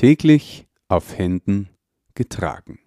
täglich 0.00 0.66
auf 0.88 1.18
Händen 1.18 1.68
getragen. 2.14 2.78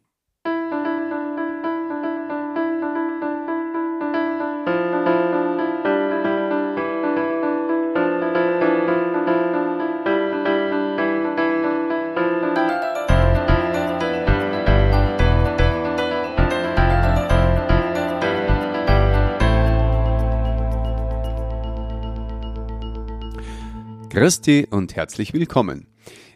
Christi 24.09 24.65
und 24.71 24.95
herzlich 24.95 25.33
willkommen. 25.33 25.93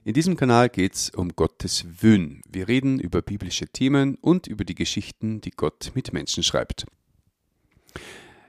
In 0.07 0.13
diesem 0.13 0.37
Kanal 0.37 0.69
geht 0.69 0.93
es 0.93 1.09
um 1.09 1.35
Gottes 1.35 1.85
Wün. 2.01 2.41
Wir 2.49 2.69
reden 2.69 2.97
über 2.97 3.21
biblische 3.21 3.67
Themen 3.67 4.15
und 4.15 4.47
über 4.47 4.63
die 4.63 4.73
Geschichten, 4.73 5.41
die 5.41 5.51
Gott 5.51 5.91
mit 5.95 6.13
Menschen 6.13 6.43
schreibt. 6.43 6.85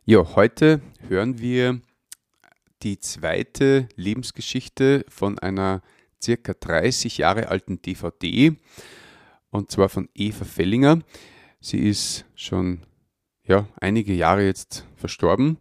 Ja, 0.04 0.36
heute 0.36 0.80
hören 1.08 1.40
wir 1.40 1.80
die 2.84 3.00
zweite 3.00 3.88
Lebensgeschichte 3.96 5.04
von 5.08 5.40
einer 5.40 5.82
circa 6.22 6.54
30 6.54 7.18
Jahre 7.18 7.48
alten 7.48 7.82
DVD 7.82 8.56
und 9.50 9.72
zwar 9.72 9.88
von 9.88 10.08
Eva 10.14 10.44
Fellinger. 10.44 11.00
Sie 11.58 11.78
ist 11.88 12.24
schon 12.36 12.86
ja, 13.42 13.66
einige 13.80 14.14
Jahre 14.14 14.44
jetzt 14.44 14.86
verstorben 14.94 15.58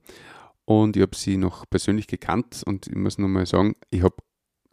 und 0.64 0.96
ich 0.96 1.02
habe 1.02 1.16
sie 1.16 1.38
noch 1.38 1.68
persönlich 1.68 2.06
gekannt 2.06 2.62
und 2.68 2.86
ich 2.86 2.96
muss 2.96 3.18
nochmal 3.18 3.48
sagen, 3.48 3.76
ich 3.90 4.04
habe 4.04 4.18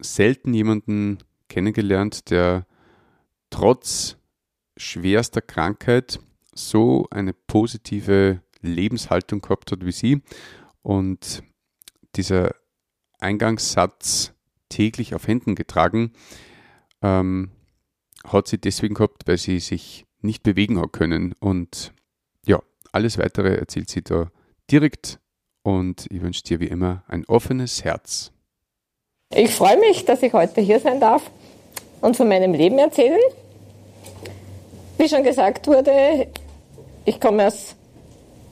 selten 0.01 0.55
jemanden 0.55 1.19
kennengelernt, 1.49 2.31
der 2.31 2.67
trotz 3.51 4.17
schwerster 4.77 5.41
Krankheit 5.41 6.19
so 6.55 7.07
eine 7.11 7.33
positive 7.33 8.43
Lebenshaltung 8.61 9.41
gehabt 9.41 9.73
hat 9.73 9.85
wie 9.85 9.93
sie. 9.93 10.23
Und 10.83 11.43
dieser 12.17 12.55
Eingangssatz 13.19 14.33
täglich 14.69 15.15
auf 15.15 15.27
Händen 15.27 15.55
getragen, 15.55 16.13
ähm, 17.03 17.51
hat 18.25 18.49
sie 18.49 18.59
deswegen 18.59 18.95
gehabt, 18.95 19.27
weil 19.27 19.39
sie 19.39 19.61
sich 19.61 20.07
nicht 20.21 20.43
bewegen 20.43 20.81
hat 20.81 20.93
können. 20.93 21.35
Und 21.41 21.93
ja, 22.47 22.61
alles 22.93 23.19
weitere 23.19 23.57
erzählt 23.57 23.91
sie 23.91 24.03
da 24.03 24.31
direkt 24.71 25.21
und 25.63 26.07
ich 26.11 26.21
wünsche 26.23 26.43
dir 26.43 26.61
wie 26.61 26.69
immer 26.69 27.05
ein 27.07 27.25
offenes 27.27 27.85
Herz. 27.85 28.34
Ich 29.37 29.55
freue 29.55 29.79
mich, 29.79 30.05
dass 30.05 30.23
ich 30.23 30.33
heute 30.33 30.61
hier 30.61 30.79
sein 30.79 31.01
darf 31.01 31.23
und 32.01 32.17
von 32.17 32.29
meinem 32.29 32.55
Leben 32.55 32.79
erzählen. 32.79 33.21
Wie 34.97 35.09
schon 35.09 35.25
gesagt 35.25 35.67
wurde, 35.67 36.29
ich 37.05 37.21
komme 37.21 37.49
aus 37.49 37.75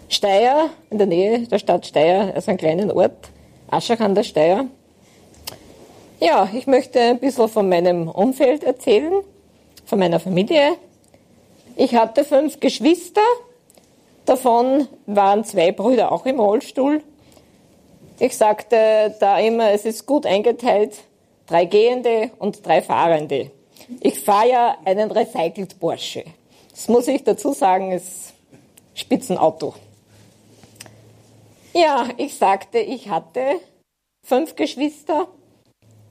Steyr, 0.08 0.70
in 0.90 0.98
der 0.98 1.06
Nähe 1.06 1.40
der 1.46 1.58
Stadt 1.60 1.86
Steyr, 1.86 2.32
aus 2.36 2.48
einem 2.48 2.58
kleinen 2.58 2.90
Ort, 2.90 3.30
Aschach 3.70 4.00
an 4.00 4.16
der 4.16 4.24
Steyr. 4.24 4.66
Ja, 6.18 6.48
ich 6.52 6.66
möchte 6.66 7.00
ein 7.00 7.20
bisschen 7.20 7.48
von 7.48 7.68
meinem 7.68 8.08
Umfeld 8.08 8.64
erzählen, 8.64 9.22
von 9.84 10.00
meiner 10.00 10.18
Familie. 10.18 10.76
Ich 11.76 11.94
hatte 11.94 12.24
fünf 12.24 12.58
Geschwister, 12.58 13.20
Davon 14.24 14.86
waren 15.06 15.44
zwei 15.44 15.72
Brüder 15.72 16.12
auch 16.12 16.26
im 16.26 16.38
Rollstuhl. 16.38 17.02
Ich 18.22 18.36
sagte 18.36 19.16
da 19.18 19.40
immer, 19.40 19.72
es 19.72 19.84
ist 19.84 20.06
gut 20.06 20.26
eingeteilt, 20.26 20.96
drei 21.48 21.64
Gehende 21.64 22.30
und 22.38 22.64
drei 22.64 22.80
Fahrende. 22.80 23.50
Ich 24.00 24.20
fahre 24.20 24.48
ja 24.48 24.78
einen 24.84 25.10
Recycled 25.10 25.80
Porsche. 25.80 26.22
Das 26.70 26.86
muss 26.86 27.08
ich 27.08 27.24
dazu 27.24 27.52
sagen, 27.52 27.90
ist 27.90 28.32
Spitzenauto. 28.94 29.74
Ja, 31.74 32.10
ich 32.16 32.36
sagte, 32.38 32.78
ich 32.78 33.08
hatte 33.08 33.58
fünf 34.24 34.54
Geschwister. 34.54 35.26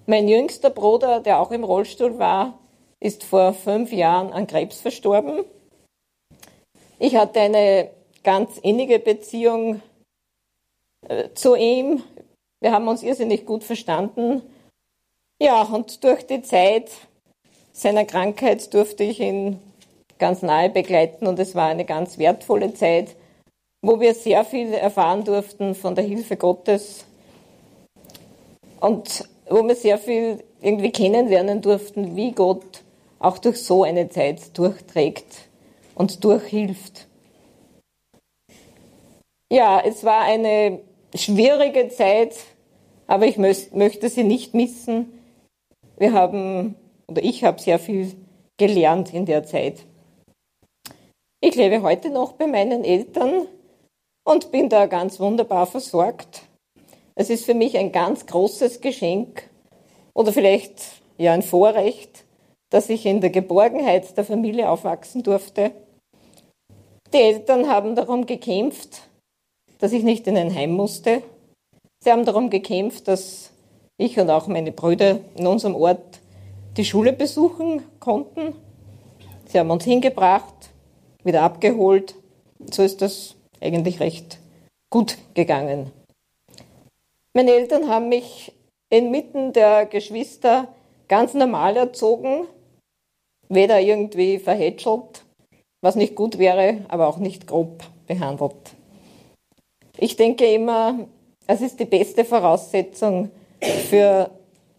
Mein 0.06 0.28
jüngster 0.28 0.70
Bruder, 0.70 1.22
der 1.22 1.40
auch 1.40 1.52
im 1.52 1.64
Rollstuhl 1.64 2.20
war, 2.20 2.60
ist 3.00 3.24
vor 3.24 3.54
fünf 3.54 3.94
Jahren 3.94 4.34
an 4.34 4.48
Krebs 4.48 4.82
verstorben. 4.82 5.46
Ich 7.00 7.16
hatte 7.16 7.40
eine 7.40 7.90
ganz 8.22 8.58
innige 8.58 9.00
Beziehung 9.00 9.82
zu 11.34 11.56
ihm. 11.56 12.04
Wir 12.62 12.72
haben 12.72 12.88
uns 12.88 13.04
irrsinnig 13.04 13.46
gut 13.46 13.64
verstanden. 13.64 14.42
Ja, 15.42 15.64
und 15.64 16.04
durch 16.04 16.26
die 16.28 16.42
Zeit 16.44 16.92
seiner 17.74 18.06
Krankheit 18.06 18.74
durfte 18.74 19.04
ich 19.04 19.20
ihn 19.20 19.60
ganz 20.20 20.44
nahe 20.44 20.70
begleiten 20.70 21.26
und 21.26 21.40
es 21.40 21.56
war 21.56 21.70
eine 21.70 21.86
ganz 21.86 22.20
wertvolle 22.20 22.74
Zeit, 22.76 23.16
wo 23.82 24.00
wir 24.00 24.14
sehr 24.14 24.46
viel 24.46 24.72
erfahren 24.74 25.24
durften 25.24 25.74
von 25.74 25.96
der 25.96 26.04
Hilfe 26.04 26.38
Gottes 26.38 27.06
und 28.80 29.28
wo 29.50 29.68
wir 29.68 29.76
sehr 29.76 29.98
viel 29.98 30.44
irgendwie 30.62 30.92
kennenlernen 30.92 31.62
durften, 31.62 32.16
wie 32.16 32.34
Gott 32.34 32.84
auch 33.18 33.40
durch 33.40 33.64
so 33.64 33.84
eine 33.84 34.10
Zeit 34.10 34.56
durchträgt 34.58 35.50
und 35.96 36.24
durchhilft. 36.24 37.08
Ja, 39.52 39.82
es 39.84 40.04
war 40.04 40.22
eine 40.22 40.80
schwierige 41.16 41.90
Zeit, 41.90 42.36
aber 43.08 43.26
ich 43.26 43.38
möchte 43.38 44.10
sie 44.10 44.24
nicht 44.24 44.54
missen. 44.54 45.12
Wir 45.98 46.14
haben, 46.14 46.76
oder 47.08 47.24
ich 47.24 47.44
habe 47.44 47.62
sehr 47.62 47.80
viel 47.80 48.16
gelernt 48.58 49.14
in 49.14 49.26
der 49.26 49.44
Zeit. 49.44 49.86
Ich 51.42 51.56
lebe 51.56 51.82
heute 51.82 52.10
noch 52.10 52.34
bei 52.34 52.48
meinen 52.48 52.84
Eltern 52.84 53.48
und 54.24 54.52
bin 54.52 54.70
da 54.70 54.86
ganz 54.86 55.20
wunderbar 55.20 55.66
versorgt. 55.66 56.44
Es 57.16 57.30
ist 57.30 57.46
für 57.46 57.56
mich 57.56 57.78
ein 57.78 57.92
ganz 57.92 58.26
großes 58.26 58.82
Geschenk 58.82 59.50
oder 60.14 60.32
vielleicht 60.32 61.02
ja 61.18 61.34
ein 61.34 61.42
Vorrecht, 61.42 62.26
dass 62.70 62.90
ich 62.90 63.06
in 63.06 63.22
der 63.22 63.32
Geborgenheit 63.32 64.16
der 64.16 64.24
Familie 64.24 64.70
aufwachsen 64.70 65.24
durfte. 65.24 65.72
Die 67.14 67.18
Eltern 67.18 67.68
haben 67.68 67.96
darum 67.96 68.26
gekämpft, 68.26 69.10
dass 69.82 69.92
ich 69.92 70.04
nicht 70.04 70.28
in 70.28 70.38
ein 70.38 70.56
Heim 70.56 70.72
musste. 70.72 71.24
Sie 72.00 72.12
haben 72.12 72.24
darum 72.24 72.50
gekämpft, 72.50 73.08
dass 73.08 73.52
ich 73.98 74.20
und 74.20 74.30
auch 74.30 74.48
meine 74.48 74.72
Brüder 74.72 75.20
in 75.36 75.48
unserem 75.48 75.76
Ort 75.76 76.20
die 76.78 76.86
Schule 76.86 77.14
besuchen 77.14 77.84
konnten. 78.00 78.56
Sie 79.48 79.60
haben 79.60 79.72
uns 79.72 79.84
hingebracht, 79.84 80.70
wieder 81.24 81.42
abgeholt. 81.42 82.16
So 82.72 82.84
ist 82.84 83.02
das 83.02 83.36
eigentlich 83.60 84.00
recht 84.00 84.40
gut 84.92 85.18
gegangen. 85.34 85.92
Meine 87.34 87.52
Eltern 87.52 87.90
haben 87.90 88.10
mich 88.10 88.54
inmitten 88.90 89.52
der 89.52 89.88
Geschwister 89.88 90.68
ganz 91.08 91.34
normal 91.34 91.76
erzogen, 91.76 92.46
weder 93.50 93.82
irgendwie 93.82 94.38
verhätschelt, 94.38 95.26
was 95.82 95.96
nicht 95.96 96.16
gut 96.16 96.38
wäre, 96.38 96.86
aber 96.88 97.08
auch 97.08 97.18
nicht 97.18 97.48
grob 97.48 97.84
behandelt. 98.06 98.76
Ich 100.04 100.16
denke 100.16 100.52
immer, 100.52 101.08
es 101.46 101.62
ist 101.62 101.80
die 101.80 101.86
beste 101.86 102.26
Voraussetzung 102.26 103.30
für 103.88 104.32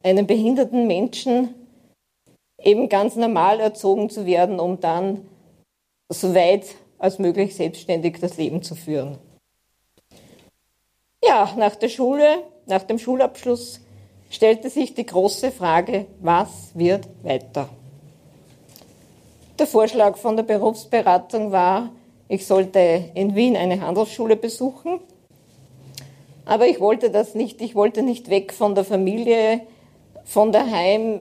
einen 0.02 0.26
behinderten 0.26 0.88
Menschen, 0.88 1.54
eben 2.58 2.88
ganz 2.88 3.14
normal 3.14 3.60
erzogen 3.60 4.10
zu 4.10 4.26
werden, 4.26 4.58
um 4.58 4.80
dann 4.80 5.24
so 6.08 6.34
weit 6.34 6.64
als 6.98 7.20
möglich 7.20 7.54
selbstständig 7.54 8.18
das 8.20 8.36
Leben 8.36 8.64
zu 8.64 8.74
führen. 8.74 9.16
Ja, 11.24 11.54
nach 11.56 11.76
der 11.76 11.88
Schule, 11.88 12.42
nach 12.66 12.82
dem 12.82 12.98
Schulabschluss 12.98 13.78
stellte 14.28 14.70
sich 14.70 14.92
die 14.94 15.06
große 15.06 15.52
Frage, 15.52 16.06
was 16.20 16.72
wird 16.74 17.08
weiter? 17.22 17.68
Der 19.56 19.68
Vorschlag 19.68 20.16
von 20.16 20.34
der 20.34 20.42
Berufsberatung 20.42 21.52
war, 21.52 21.92
ich 22.26 22.44
sollte 22.44 23.04
in 23.14 23.36
Wien 23.36 23.56
eine 23.56 23.80
Handelsschule 23.80 24.34
besuchen 24.34 24.98
aber 26.44 26.66
ich 26.66 26.80
wollte 26.80 27.10
das 27.10 27.34
nicht. 27.34 27.60
Ich 27.60 27.74
wollte 27.74 28.02
nicht 28.02 28.30
weg 28.30 28.52
von 28.52 28.74
der 28.74 28.84
Familie, 28.84 29.60
von 30.24 30.52
daheim. 30.52 31.20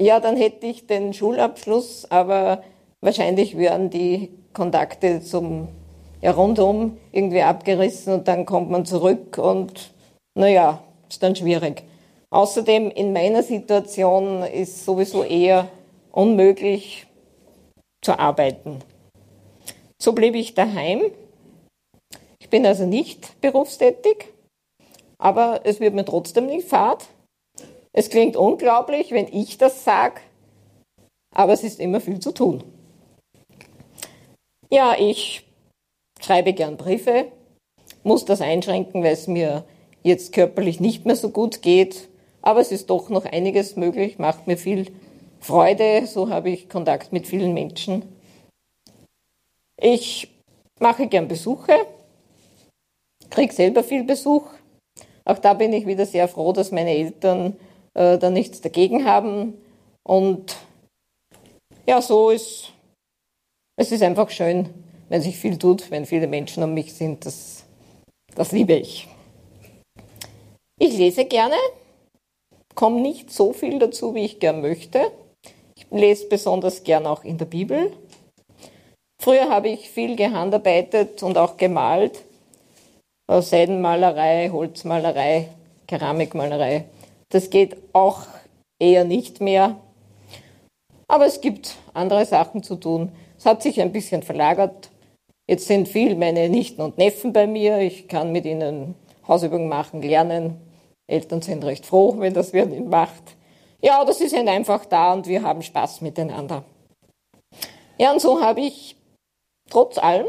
Ja, 0.00 0.20
dann 0.20 0.36
hätte 0.36 0.66
ich 0.66 0.86
den 0.86 1.12
Schulabschluss, 1.12 2.10
aber 2.10 2.62
wahrscheinlich 3.00 3.56
wären 3.56 3.90
die 3.90 4.30
Kontakte 4.52 5.20
zum 5.20 5.68
ja, 6.22 6.32
rundum 6.32 6.96
irgendwie 7.12 7.42
abgerissen 7.42 8.14
und 8.14 8.28
dann 8.28 8.46
kommt 8.46 8.70
man 8.70 8.84
zurück 8.84 9.38
und 9.38 9.92
naja, 10.34 10.82
ist 11.08 11.22
dann 11.22 11.36
schwierig. 11.36 11.82
Außerdem 12.30 12.90
in 12.90 13.12
meiner 13.12 13.42
Situation 13.42 14.42
ist 14.42 14.84
sowieso 14.84 15.24
eher 15.24 15.68
unmöglich 16.12 17.06
zu 18.02 18.18
arbeiten. 18.18 18.78
So 20.00 20.12
blieb 20.12 20.34
ich 20.34 20.54
daheim 20.54 21.02
ich 22.50 22.58
bin 22.58 22.66
also 22.66 22.84
nicht 22.84 23.40
berufstätig, 23.40 24.26
aber 25.18 25.60
es 25.62 25.78
wird 25.78 25.94
mir 25.94 26.04
trotzdem 26.04 26.46
nicht 26.46 26.66
fad. 26.66 27.06
Es 27.92 28.10
klingt 28.10 28.36
unglaublich, 28.36 29.12
wenn 29.12 29.28
ich 29.28 29.56
das 29.56 29.84
sage, 29.84 30.20
aber 31.32 31.52
es 31.52 31.62
ist 31.62 31.78
immer 31.78 32.00
viel 32.00 32.18
zu 32.18 32.32
tun. 32.32 32.64
Ja, 34.68 34.96
ich 34.98 35.46
schreibe 36.20 36.52
gern 36.52 36.76
Briefe, 36.76 37.30
muss 38.02 38.24
das 38.24 38.40
einschränken, 38.40 39.04
weil 39.04 39.12
es 39.12 39.28
mir 39.28 39.64
jetzt 40.02 40.32
körperlich 40.32 40.80
nicht 40.80 41.06
mehr 41.06 41.14
so 41.14 41.30
gut 41.30 41.62
geht, 41.62 42.08
aber 42.42 42.58
es 42.58 42.72
ist 42.72 42.90
doch 42.90 43.10
noch 43.10 43.26
einiges 43.26 43.76
möglich, 43.76 44.18
macht 44.18 44.48
mir 44.48 44.56
viel 44.56 44.90
Freude, 45.38 46.04
so 46.08 46.30
habe 46.30 46.50
ich 46.50 46.68
Kontakt 46.68 47.12
mit 47.12 47.28
vielen 47.28 47.54
Menschen. 47.54 48.02
Ich 49.80 50.34
mache 50.80 51.06
gern 51.06 51.28
Besuche, 51.28 51.86
kriege 53.30 53.54
selber 53.54 53.82
viel 53.82 54.04
Besuch. 54.04 54.44
Auch 55.24 55.38
da 55.38 55.54
bin 55.54 55.72
ich 55.72 55.86
wieder 55.86 56.06
sehr 56.06 56.28
froh, 56.28 56.52
dass 56.52 56.72
meine 56.72 56.90
Eltern 56.90 57.56
äh, 57.94 58.18
da 58.18 58.30
nichts 58.30 58.60
dagegen 58.60 59.04
haben. 59.04 59.54
Und 60.02 60.56
ja, 61.86 62.02
so 62.02 62.30
ist 62.30 62.72
es 63.80 63.92
ist 63.92 64.02
einfach 64.02 64.28
schön, 64.28 64.68
wenn 65.08 65.22
sich 65.22 65.38
viel 65.38 65.56
tut, 65.56 65.90
wenn 65.90 66.04
viele 66.04 66.26
Menschen 66.26 66.62
um 66.62 66.74
mich 66.74 66.92
sind. 66.92 67.24
Das, 67.24 67.64
das 68.34 68.52
liebe 68.52 68.74
ich. 68.74 69.08
Ich 70.78 70.98
lese 70.98 71.24
gerne, 71.24 71.56
komme 72.74 73.00
nicht 73.00 73.30
so 73.30 73.54
viel 73.54 73.78
dazu, 73.78 74.14
wie 74.14 74.26
ich 74.26 74.38
gern 74.38 74.60
möchte. 74.60 75.10
Ich 75.76 75.86
lese 75.90 76.28
besonders 76.28 76.84
gern 76.84 77.06
auch 77.06 77.24
in 77.24 77.38
der 77.38 77.46
Bibel. 77.46 77.90
Früher 79.18 79.48
habe 79.48 79.70
ich 79.70 79.88
viel 79.88 80.14
gehandarbeitet 80.14 81.22
und 81.22 81.38
auch 81.38 81.56
gemalt. 81.56 82.22
Seidenmalerei, 83.38 84.50
Holzmalerei, 84.52 85.48
Keramikmalerei. 85.86 86.86
Das 87.28 87.50
geht 87.50 87.76
auch 87.92 88.22
eher 88.80 89.04
nicht 89.04 89.40
mehr. 89.40 89.76
Aber 91.06 91.26
es 91.26 91.40
gibt 91.40 91.76
andere 91.94 92.26
Sachen 92.26 92.62
zu 92.62 92.76
tun. 92.76 93.12
Es 93.38 93.46
hat 93.46 93.62
sich 93.62 93.80
ein 93.80 93.92
bisschen 93.92 94.22
verlagert. 94.22 94.90
Jetzt 95.48 95.66
sind 95.66 95.88
viel 95.88 96.16
meine 96.16 96.48
Nichten 96.48 96.82
und 96.82 96.98
Neffen 96.98 97.32
bei 97.32 97.46
mir. 97.46 97.78
Ich 97.78 98.08
kann 98.08 98.32
mit 98.32 98.44
ihnen 98.44 98.94
Hausübungen 99.26 99.68
machen, 99.68 100.02
lernen. 100.02 100.60
Eltern 101.06 101.42
sind 101.42 101.64
recht 101.64 101.86
froh, 101.86 102.14
wenn 102.18 102.34
das 102.34 102.52
wer 102.52 102.66
macht. 102.66 103.36
Ja, 103.82 104.04
das 104.04 104.20
ist 104.20 104.34
einfach 104.34 104.84
da 104.84 105.12
und 105.12 105.26
wir 105.26 105.42
haben 105.42 105.62
Spaß 105.62 106.02
miteinander. 106.02 106.64
Ja, 107.98 108.12
und 108.12 108.20
so 108.20 108.40
habe 108.40 108.60
ich 108.60 108.96
trotz 109.68 109.98
allem, 109.98 110.26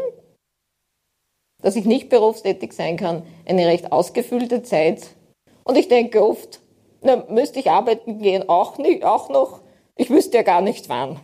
dass 1.61 1.75
ich 1.75 1.85
nicht 1.85 2.09
berufstätig 2.09 2.73
sein 2.73 2.97
kann, 2.97 3.23
eine 3.45 3.67
recht 3.67 3.91
ausgefüllte 3.91 4.63
Zeit. 4.63 5.15
Und 5.63 5.77
ich 5.77 5.87
denke 5.87 6.23
oft, 6.23 6.61
na, 7.01 7.25
müsste 7.29 7.59
ich 7.59 7.69
arbeiten 7.69 8.19
gehen, 8.19 8.47
auch, 8.49 8.77
nicht, 8.77 9.03
auch 9.03 9.29
noch. 9.29 9.61
Ich 9.95 10.09
wüsste 10.09 10.37
ja 10.37 10.43
gar 10.43 10.61
nicht 10.61 10.89
wann. 10.89 11.19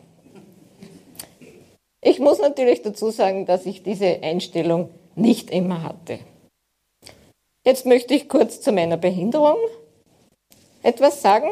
Ich 2.02 2.20
muss 2.20 2.40
natürlich 2.40 2.82
dazu 2.82 3.10
sagen, 3.10 3.46
dass 3.46 3.66
ich 3.66 3.84
diese 3.84 4.22
Einstellung 4.22 4.90
nicht 5.16 5.50
immer 5.50 5.84
hatte. 5.84 6.20
Jetzt 7.66 7.86
möchte 7.86 8.14
ich 8.14 8.30
kurz 8.30 8.62
zu 8.62 8.72
meiner 8.72 8.98
Behinderung 8.98 9.58
etwas 10.84 11.22
sagen. 11.22 11.50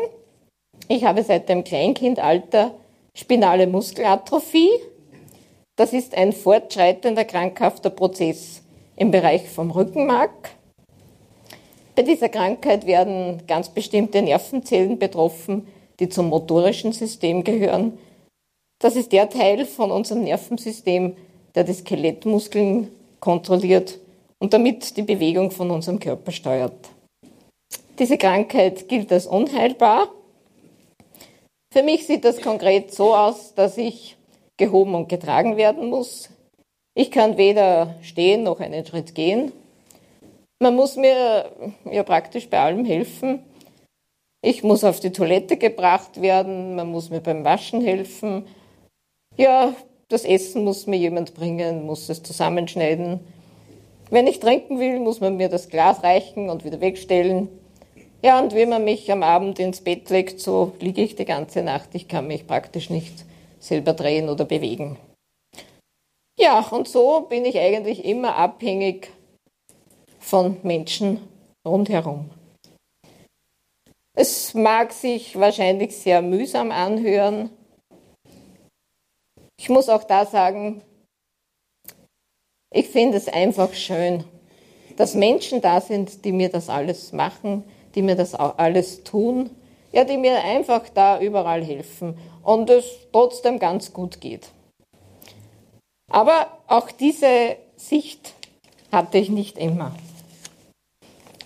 Ich 0.88 1.04
habe 1.04 1.24
seit 1.24 1.50
dem 1.50 1.64
Kleinkindalter 1.64 2.76
spinale 3.16 3.68
Muskelatrophie. 3.68 4.70
Das 5.76 5.94
ist 5.94 6.16
ein 6.16 6.32
fortschreitender 6.32 7.26
krankhafter 7.26 7.90
Prozess 7.90 8.62
im 8.96 9.12
Bereich 9.12 9.50
vom 9.50 9.72
Rückenmark. 9.72 10.52
Bei 11.96 12.02
dieser 12.02 12.30
Krankheit 12.30 12.86
werden 12.86 13.44
ganz 13.48 13.70
bestimmte 13.70 14.22
Nervenzellen 14.22 15.00
betroffen, 15.00 15.68
die 16.00 16.10
zum 16.10 16.30
motorischen 16.30 16.92
System 16.92 17.44
gehören. 17.44 17.98
Das 18.80 18.96
ist 18.96 19.12
der 19.14 19.30
Teil 19.30 19.66
von 19.66 19.92
unserem 19.92 20.24
Nervensystem, 20.24 21.16
der 21.56 21.64
die 21.64 21.74
Skelettmuskeln 21.74 22.92
kontrolliert 23.22 24.00
und 24.40 24.54
damit 24.54 24.98
die 24.98 25.04
Bewegung 25.04 25.52
von 25.52 25.72
unserem 25.72 26.00
Körper 26.00 26.32
steuert. 26.32 26.90
Diese 27.98 28.18
Krankheit 28.18 28.90
gilt 28.90 29.12
als 29.14 29.26
unheilbar. 29.26 30.10
Für 31.72 31.82
mich 31.82 32.06
sieht 32.06 32.26
das 32.26 32.42
konkret 32.42 32.94
so 32.94 33.16
aus, 33.16 33.54
dass 33.54 33.78
ich 33.78 34.18
gehoben 34.58 34.96
und 34.96 35.08
getragen 35.08 35.56
werden 35.56 35.90
muss. 35.90 36.30
Ich 36.98 37.12
kann 37.12 37.38
weder 37.38 37.96
stehen 38.02 38.44
noch 38.44 38.62
einen 38.62 38.86
Schritt 38.86 39.14
gehen. 39.16 39.52
Man 40.60 40.76
muss 40.76 40.96
mir 40.96 41.52
ja 41.92 42.04
praktisch 42.04 42.50
bei 42.50 42.60
allem 42.60 42.86
helfen. 42.86 43.44
Ich 44.42 44.64
muss 44.64 44.86
auf 44.86 45.02
die 45.02 45.12
Toilette 45.12 45.58
gebracht 45.58 46.22
werden, 46.22 46.76
man 46.76 46.88
muss 46.88 47.10
mir 47.10 47.20
beim 47.20 47.44
Waschen 47.44 47.82
helfen. 47.82 48.48
Ja, 49.36 49.76
das 50.08 50.24
Essen 50.24 50.64
muss 50.64 50.88
mir 50.88 50.98
jemand 50.98 51.34
bringen, 51.34 51.86
muss 51.86 52.08
es 52.08 52.24
zusammenschneiden. 52.24 53.20
Wenn 54.10 54.28
ich 54.28 54.40
trinken 54.40 54.80
will, 54.80 55.00
muss 55.00 55.20
man 55.20 55.36
mir 55.36 55.50
das 55.50 55.68
Glas 55.68 56.02
reichen 56.02 56.50
und 56.50 56.64
wieder 56.64 56.80
wegstellen. 56.80 57.50
Ja, 58.22 58.40
und 58.40 58.54
wenn 58.54 58.70
man 58.70 58.86
mich 58.86 59.12
am 59.12 59.24
Abend 59.24 59.60
ins 59.60 59.82
Bett 59.82 60.10
legt, 60.10 60.40
so 60.40 60.72
liege 60.80 61.02
ich 61.02 61.16
die 61.16 61.26
ganze 61.26 61.62
Nacht. 61.62 61.90
Ich 61.94 62.08
kann 62.08 62.28
mich 62.28 62.48
praktisch 62.48 62.90
nicht 62.90 63.26
selber 63.60 63.92
drehen 63.92 64.30
oder 64.30 64.46
bewegen. 64.46 64.98
Ja, 66.38 66.60
und 66.60 66.88
so 66.88 67.22
bin 67.22 67.46
ich 67.46 67.58
eigentlich 67.58 68.04
immer 68.04 68.36
abhängig 68.36 69.12
von 70.20 70.58
Menschen 70.64 71.28
rundherum. 71.66 72.30
Es 74.18 74.54
mag 74.54 74.92
sich 74.92 75.40
wahrscheinlich 75.40 75.96
sehr 75.96 76.22
mühsam 76.22 76.72
anhören. 76.72 77.50
Ich 79.58 79.70
muss 79.70 79.88
auch 79.88 80.04
da 80.04 80.26
sagen, 80.26 80.82
ich 82.74 82.88
finde 82.90 83.18
es 83.18 83.30
einfach 83.30 83.74
schön, 83.74 84.26
dass 84.98 85.14
Menschen 85.14 85.62
da 85.62 85.80
sind, 85.80 86.26
die 86.26 86.34
mir 86.34 86.50
das 86.50 86.68
alles 86.70 87.14
machen, 87.14 87.64
die 87.96 88.02
mir 88.02 88.16
das 88.16 88.36
alles 88.36 89.04
tun, 89.04 89.50
ja, 89.94 90.04
die 90.04 90.18
mir 90.18 90.44
einfach 90.44 90.90
da 90.90 91.22
überall 91.22 91.64
helfen 91.64 92.18
und 92.44 92.70
es 92.70 92.86
trotzdem 93.14 93.60
ganz 93.60 93.94
gut 93.94 94.20
geht. 94.20 94.50
Aber 96.12 96.60
auch 96.68 96.92
diese 96.92 97.58
Sicht 97.76 98.34
hatte 98.92 99.18
ich 99.18 99.30
nicht 99.30 99.58
immer. 99.58 99.96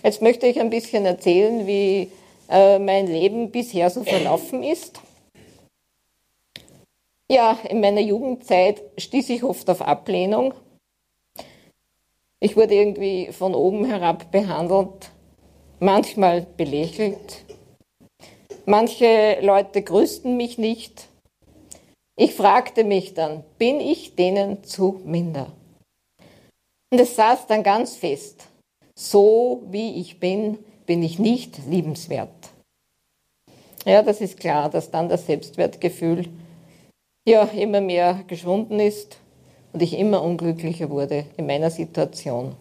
Jetzt 0.02 0.22
möchte 0.22 0.46
ich 0.46 0.60
ein 0.60 0.70
bisschen 0.70 1.04
erzählen, 1.04 1.66
wie 1.66 2.10
äh, 2.48 2.78
mein 2.78 3.06
Leben 3.06 3.50
bisher 3.50 3.90
so 3.90 4.02
verlaufen 4.04 4.62
ist. 4.62 5.00
Ja, 7.30 7.58
in 7.68 7.80
meiner 7.80 8.00
Jugendzeit 8.00 8.82
stieß 8.98 9.30
ich 9.30 9.44
oft 9.44 9.68
auf 9.70 9.82
Ablehnung. 9.82 10.54
Ich 12.40 12.56
wurde 12.56 12.74
irgendwie 12.74 13.30
von 13.32 13.54
oben 13.54 13.84
herab 13.84 14.32
behandelt, 14.32 15.10
manchmal 15.78 16.46
belächelt. 16.56 17.44
Manche 18.64 19.38
Leute 19.42 19.82
grüßten 19.82 20.36
mich 20.36 20.56
nicht. 20.56 21.09
Ich 22.20 22.34
fragte 22.34 22.84
mich 22.84 23.14
dann, 23.14 23.44
bin 23.56 23.80
ich 23.80 24.14
denen 24.14 24.62
zu 24.62 25.00
minder? 25.06 25.54
Und 26.92 27.00
es 27.00 27.16
saß 27.16 27.46
dann 27.46 27.62
ganz 27.62 27.96
fest, 27.96 28.46
so 28.94 29.62
wie 29.70 29.98
ich 29.98 30.20
bin, 30.20 30.58
bin 30.84 31.02
ich 31.02 31.18
nicht 31.18 31.66
liebenswert. 31.66 32.50
Ja, 33.86 34.02
das 34.02 34.20
ist 34.20 34.38
klar, 34.38 34.68
dass 34.68 34.90
dann 34.90 35.08
das 35.08 35.24
Selbstwertgefühl 35.24 36.28
ja 37.26 37.44
immer 37.44 37.80
mehr 37.80 38.22
geschwunden 38.26 38.80
ist 38.80 39.16
und 39.72 39.80
ich 39.80 39.98
immer 39.98 40.22
unglücklicher 40.22 40.90
wurde 40.90 41.24
in 41.38 41.46
meiner 41.46 41.70
Situation. 41.70 42.54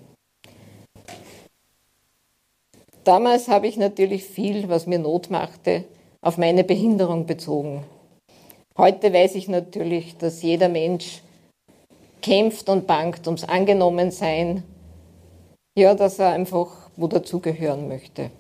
Damals 3.04 3.50
habe 3.50 3.68
ich 3.68 3.76
natürlich 3.76 4.24
viel, 4.24 4.70
was 4.70 4.88
mir 4.88 5.00
Not 5.00 5.30
machte, 5.30 5.84
auf 6.22 6.38
meine 6.38 6.64
Behinderung 6.64 7.26
bezogen. 7.26 7.84
Heute 8.80 9.14
weiß 9.14 9.36
ich 9.36 9.48
natürlich, 9.48 10.18
dass 10.18 10.42
jeder 10.42 10.70
Mensch 10.70 11.22
kämpft 12.24 12.68
und 12.68 12.88
bangt 12.88 13.28
ums 13.28 13.44
Angenommensein, 13.44 14.64
ja, 15.78 15.94
dass 15.94 16.18
er 16.18 16.30
einfach 16.32 16.90
wo 16.96 17.08
dazugehören 17.08 17.88
möchte. 17.88 18.32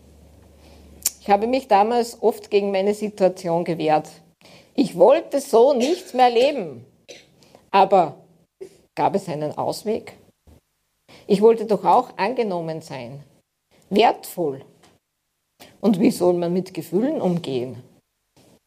Ich 1.22 1.30
habe 1.30 1.46
mich 1.46 1.68
damals 1.68 2.24
oft 2.24 2.50
gegen 2.50 2.72
meine 2.72 2.96
Situation 2.96 3.64
gewehrt. 3.64 4.10
Ich 4.74 4.98
wollte 4.98 5.40
so 5.40 5.74
nichts 5.74 6.16
mehr 6.16 6.32
leben. 6.32 6.84
Aber 7.70 8.16
Gab 9.00 9.16
es 9.16 9.30
einen 9.30 9.58
Ausweg? 9.58 10.18
Ich 11.26 11.42
wollte 11.42 11.66
doch 11.66 11.86
auch 11.86 12.18
angenommen 12.18 12.82
sein, 12.82 13.24
wertvoll. 13.90 14.66
Und 15.80 16.02
wie 16.02 16.12
soll 16.12 16.34
man 16.34 16.52
mit 16.52 16.74
Gefühlen 16.74 17.22
umgehen? 17.22 17.82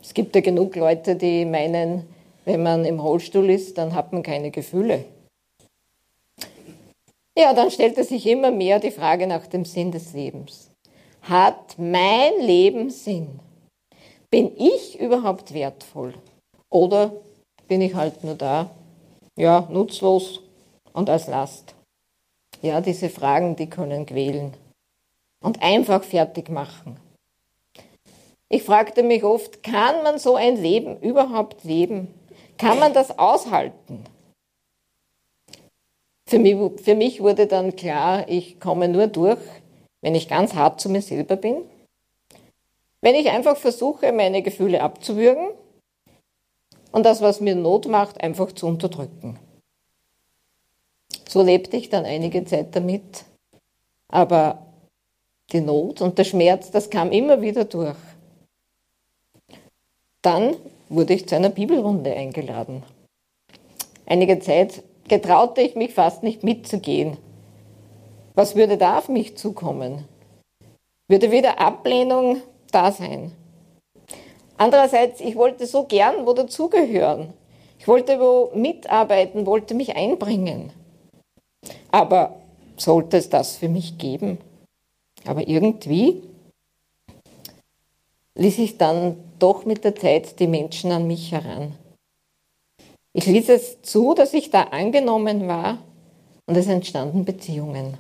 Es 0.03 0.13
gibt 0.15 0.35
ja 0.35 0.41
genug 0.41 0.75
Leute, 0.75 1.15
die 1.15 1.45
meinen, 1.45 2.07
wenn 2.45 2.63
man 2.63 2.85
im 2.85 2.99
Rollstuhl 2.99 3.49
ist, 3.51 3.79
dann 3.79 3.95
hat 3.95 4.13
man 4.13 4.23
keine 4.23 4.51
Gefühle. 4.51 5.05
Ja, 7.39 7.55
dann 7.55 7.71
stellte 7.71 8.05
sich 8.05 8.27
immer 8.27 8.51
mehr 8.51 8.79
die 8.79 8.91
Frage 8.91 9.27
nach 9.27 9.47
dem 9.47 9.65
Sinn 9.65 9.93
des 9.93 10.13
Lebens. 10.13 10.71
Hat 11.23 11.79
mein 11.79 12.33
Leben 12.41 12.91
Sinn? 12.91 13.41
Bin 14.29 14.53
ich 14.57 14.99
überhaupt 15.01 15.55
wertvoll? 15.55 16.15
Oder 16.69 17.13
bin 17.69 17.81
ich 17.81 17.95
halt 17.95 18.25
nur 18.25 18.35
da, 18.35 18.71
ja, 19.37 19.67
nutzlos 19.71 20.41
und 20.93 21.09
als 21.09 21.29
Last? 21.29 21.75
Ja, 22.61 22.81
diese 22.81 23.09
Fragen, 23.09 23.57
die 23.57 23.69
können 23.69 24.05
quälen 24.05 24.53
und 25.43 25.63
einfach 25.63 26.03
fertig 26.03 26.49
machen. 26.49 26.97
Ich 28.53 28.65
fragte 28.65 29.03
mich 29.03 29.25
oft, 29.25 29.63
kann 29.63 30.03
man 30.03 30.19
so 30.19 30.37
ein 30.37 30.61
Leben 30.61 31.01
überhaupt 31.01 31.65
leben? 31.65 32.13
Kann 32.59 32.79
man 32.79 32.93
das 32.93 33.19
aushalten? 33.19 34.05
Für 36.29 36.39
mich, 36.39 36.83
für 36.83 36.95
mich 36.95 37.23
wurde 37.23 37.47
dann 37.47 37.77
klar, 37.77 38.29
ich 38.29 38.61
komme 38.61 38.89
nur 38.89 39.07
durch, 39.07 39.41
wenn 40.03 40.15
ich 40.15 40.29
ganz 40.29 40.53
hart 40.53 40.83
zu 40.83 40.91
mir 40.91 41.01
selber 41.01 41.37
bin, 41.37 41.63
wenn 43.01 43.15
ich 43.15 43.31
einfach 43.31 43.57
versuche, 43.57 44.13
meine 44.13 44.43
Gefühle 44.43 44.83
abzuwürgen 44.83 45.49
und 46.93 47.07
das, 47.07 47.23
was 47.23 47.41
mir 47.41 47.55
Not 47.55 47.89
macht, 47.89 48.23
einfach 48.23 48.53
zu 48.53 48.67
unterdrücken. 48.67 49.39
So 51.27 51.43
lebte 51.43 51.79
ich 51.79 51.89
dann 51.89 52.05
einige 52.05 52.45
Zeit 52.45 52.77
damit, 52.77 53.25
aber 54.09 54.67
die 55.53 55.63
Not 55.63 56.03
und 56.03 56.19
der 56.19 56.25
Schmerz, 56.25 56.71
das 56.71 56.91
kam 56.91 57.13
immer 57.13 57.41
wieder 57.41 57.65
durch. 57.65 57.97
Dann 60.23 60.57
wurde 60.89 61.15
ich 61.15 61.29
zu 61.29 61.35
einer 61.35 61.51
Bibelrunde 61.51 62.13
eingeladen. 62.15 62.85
Einige 64.07 64.39
Zeit 64.39 64.83
getraute 65.09 65.61
ich 65.61 65.75
mich 65.75 65.93
fast 65.95 66.23
nicht 66.23 66.45
mitzugehen. 66.45 67.17
Was 68.35 68.55
würde 68.55 68.79
da 68.79 68.99
auf 68.99 69.09
mich 69.09 69.37
zukommen? 69.37 70.05
Würde 71.09 71.31
wieder 71.31 71.61
Ablehnung 71.61 72.41
da 72.71 72.93
sein? 72.93 73.33
Andererseits, 74.57 75.21
ich 75.21 75.35
wollte 75.37 75.67
so 75.67 75.85
gern 75.85 76.25
wo 76.25 76.33
dazugehören. 76.33 77.33
Ich 77.79 77.89
wollte 77.89 78.21
wo 78.21 78.53
mitarbeiten, 78.55 79.45
wollte 79.45 79.75
mich 79.75 79.97
einbringen. 79.97 80.73
Aber 81.91 82.37
sollte 82.77 83.17
es 83.17 83.29
das 83.29 83.57
für 83.57 83.69
mich 83.69 83.99
geben? 83.99 84.39
Aber 85.27 85.47
irgendwie 85.49 86.23
ließ 88.37 88.59
ich 88.59 88.79
dann 88.79 89.17
doch 89.43 89.65
mit 89.65 89.85
der 89.85 89.97
Zeit 89.97 90.39
die 90.39 90.47
Menschen 90.47 90.93
an 90.93 91.07
mich 91.07 91.33
heran. 91.33 91.77
Ich 93.13 93.27
ließ 93.27 93.49
es 93.51 93.83
zu, 93.83 94.15
dass 94.15 94.33
ich 94.33 94.51
da 94.51 94.63
angenommen 94.65 95.49
war 95.49 95.79
und 96.47 96.57
es 96.57 96.67
entstanden 96.67 97.25
Beziehungen. 97.25 97.99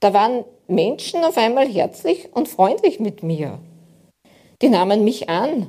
Da 0.00 0.14
waren 0.14 0.44
Menschen 0.68 1.24
auf 1.24 1.36
einmal 1.36 1.68
herzlich 1.68 2.32
und 2.32 2.48
freundlich 2.48 3.00
mit 3.00 3.22
mir. 3.22 3.58
Die 4.62 4.68
nahmen 4.68 5.04
mich 5.04 5.28
an. 5.28 5.68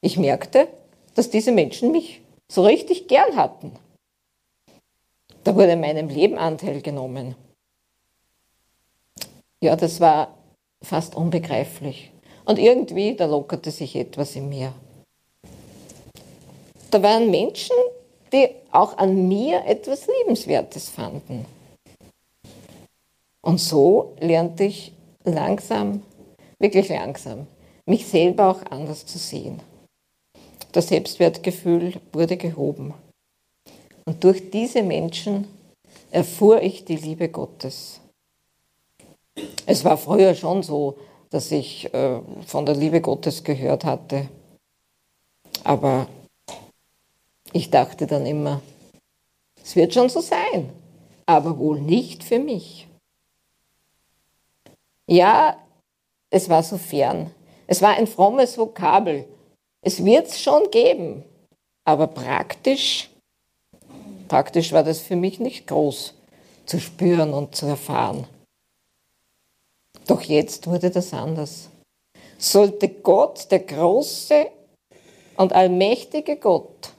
Ich 0.00 0.16
merkte, 0.16 0.68
dass 1.14 1.30
diese 1.30 1.52
Menschen 1.52 1.92
mich 1.92 2.20
so 2.48 2.64
richtig 2.64 3.08
gern 3.08 3.36
hatten. 3.36 3.72
Da 5.42 5.54
wurde 5.56 5.76
meinem 5.76 6.08
Leben 6.08 6.38
Anteil 6.38 6.80
genommen. 6.80 7.34
Ja, 9.60 9.76
das 9.76 10.00
war 10.00 10.36
fast 10.82 11.14
unbegreiflich. 11.14 12.13
Und 12.44 12.58
irgendwie, 12.58 13.14
da 13.14 13.26
lockerte 13.26 13.70
sich 13.70 13.96
etwas 13.96 14.36
in 14.36 14.48
mir. 14.48 14.72
Da 16.90 17.02
waren 17.02 17.30
Menschen, 17.30 17.76
die 18.32 18.48
auch 18.70 18.96
an 18.98 19.28
mir 19.28 19.64
etwas 19.64 20.06
Liebenswertes 20.06 20.90
fanden. 20.90 21.46
Und 23.40 23.58
so 23.58 24.14
lernte 24.20 24.64
ich 24.64 24.92
langsam, 25.24 26.02
wirklich 26.58 26.88
langsam, 26.88 27.46
mich 27.86 28.06
selber 28.06 28.50
auch 28.50 28.62
anders 28.70 29.04
zu 29.06 29.18
sehen. 29.18 29.60
Das 30.72 30.88
Selbstwertgefühl 30.88 31.94
wurde 32.12 32.36
gehoben. 32.36 32.94
Und 34.06 34.22
durch 34.24 34.50
diese 34.50 34.82
Menschen 34.82 35.46
erfuhr 36.10 36.62
ich 36.62 36.84
die 36.84 36.96
Liebe 36.96 37.28
Gottes. 37.28 38.00
Es 39.66 39.84
war 39.84 39.96
früher 39.96 40.34
schon 40.34 40.62
so, 40.62 40.96
dass 41.34 41.50
ich 41.50 41.92
äh, 41.92 42.20
von 42.46 42.64
der 42.64 42.76
Liebe 42.76 43.00
Gottes 43.00 43.42
gehört 43.42 43.84
hatte. 43.84 44.28
Aber 45.64 46.06
ich 47.52 47.70
dachte 47.70 48.06
dann 48.06 48.24
immer, 48.24 48.62
es 49.60 49.74
wird 49.74 49.92
schon 49.92 50.08
so 50.08 50.20
sein, 50.20 50.70
aber 51.26 51.58
wohl 51.58 51.80
nicht 51.80 52.22
für 52.22 52.38
mich. 52.38 52.86
Ja, 55.08 55.58
es 56.30 56.48
war 56.48 56.62
so 56.62 56.78
fern. 56.78 57.32
Es 57.66 57.82
war 57.82 57.96
ein 57.96 58.06
frommes 58.06 58.56
Vokabel. 58.56 59.26
Es 59.82 60.04
wird 60.04 60.28
es 60.28 60.40
schon 60.40 60.70
geben, 60.70 61.24
aber 61.84 62.06
praktisch, 62.06 63.10
praktisch 64.28 64.70
war 64.70 64.84
das 64.84 65.00
für 65.00 65.16
mich 65.16 65.40
nicht 65.40 65.66
groß 65.66 66.14
zu 66.64 66.78
spüren 66.78 67.34
und 67.34 67.56
zu 67.56 67.66
erfahren. 67.66 68.24
Doch 70.06 70.22
jetzt 70.22 70.66
wurde 70.66 70.90
das 70.90 71.12
anders. 71.14 71.70
Sollte 72.38 72.88
Gott, 72.88 73.50
der 73.50 73.60
große 73.60 74.46
und 75.36 75.52
allmächtige 75.52 76.36
Gott, 76.36 76.92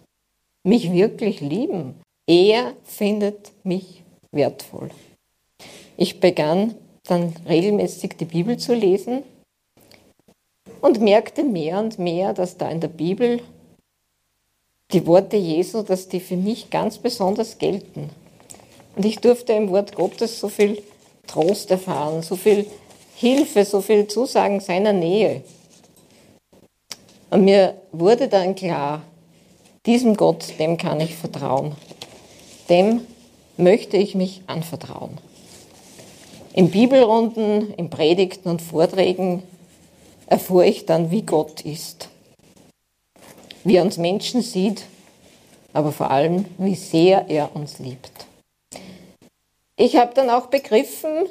mich 0.63 0.91
wirklich 0.91 1.41
lieben, 1.41 2.01
er 2.27 2.73
findet 2.83 3.51
mich 3.63 4.03
wertvoll. 4.31 4.89
Ich 5.97 6.19
begann 6.19 6.75
dann 7.03 7.33
regelmäßig 7.47 8.17
die 8.17 8.25
Bibel 8.25 8.57
zu 8.57 8.73
lesen 8.73 9.23
und 10.81 10.99
merkte 10.99 11.43
mehr 11.43 11.79
und 11.79 11.99
mehr, 11.99 12.33
dass 12.33 12.57
da 12.57 12.69
in 12.69 12.81
der 12.81 12.87
Bibel 12.87 13.41
die 14.91 15.05
Worte 15.05 15.37
Jesu, 15.37 15.83
dass 15.83 16.07
die 16.07 16.19
für 16.19 16.37
mich 16.37 16.69
ganz 16.69 16.97
besonders 16.97 17.57
gelten. 17.57 18.09
Und 18.95 19.05
ich 19.05 19.19
durfte 19.19 19.53
im 19.53 19.69
Wort 19.69 19.95
Gottes 19.95 20.39
so 20.39 20.49
viel 20.49 20.81
Trost 21.27 21.71
erfahren, 21.71 22.21
so 22.21 22.35
viel 22.35 22.65
Hilfe, 23.15 23.63
so 23.63 23.81
viel 23.81 24.07
Zusagen 24.07 24.59
seiner 24.59 24.93
Nähe. 24.93 25.41
Und 27.29 27.45
mir 27.45 27.75
wurde 27.91 28.27
dann 28.27 28.55
klar, 28.55 29.01
diesem 29.85 30.15
Gott, 30.15 30.59
dem 30.59 30.77
kann 30.77 30.99
ich 30.99 31.15
vertrauen. 31.15 31.75
Dem 32.69 33.01
möchte 33.57 33.97
ich 33.97 34.15
mich 34.15 34.41
anvertrauen. 34.47 35.17
In 36.53 36.71
Bibelrunden, 36.71 37.73
in 37.75 37.89
Predigten 37.89 38.49
und 38.49 38.61
Vorträgen 38.61 39.43
erfuhr 40.27 40.65
ich 40.65 40.85
dann, 40.85 41.11
wie 41.11 41.21
Gott 41.21 41.61
ist. 41.61 42.09
Wie 43.63 43.77
er 43.77 43.83
uns 43.83 43.97
Menschen 43.97 44.41
sieht, 44.41 44.83
aber 45.73 45.91
vor 45.91 46.11
allem, 46.11 46.45
wie 46.57 46.75
sehr 46.75 47.29
er 47.29 47.55
uns 47.55 47.79
liebt. 47.79 48.25
Ich 49.77 49.97
habe 49.97 50.13
dann 50.13 50.29
auch 50.29 50.47
begriffen, 50.47 51.27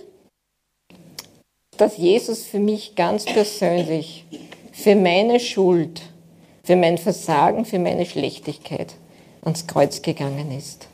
dass 1.77 1.97
Jesus 1.97 2.43
für 2.45 2.59
mich 2.59 2.95
ganz 2.95 3.25
persönlich, 3.25 4.25
für 4.73 4.97
meine 4.97 5.41
Schuld, 5.41 6.03
für 6.63 6.77
mein 6.77 6.99
Versagen, 6.99 7.65
für 7.65 7.79
meine 7.79 8.07
Schlechtigkeit 8.07 8.95
ans 9.43 9.67
Kreuz 9.67 10.03
gegangen 10.03 10.51
ist. 10.57 10.89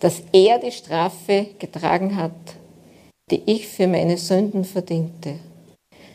Dass 0.00 0.22
er 0.32 0.58
die 0.58 0.72
Strafe 0.72 1.46
getragen 1.58 2.16
hat, 2.16 2.32
die 3.30 3.42
ich 3.46 3.68
für 3.68 3.86
meine 3.86 4.16
Sünden 4.16 4.64
verdiente. 4.64 5.38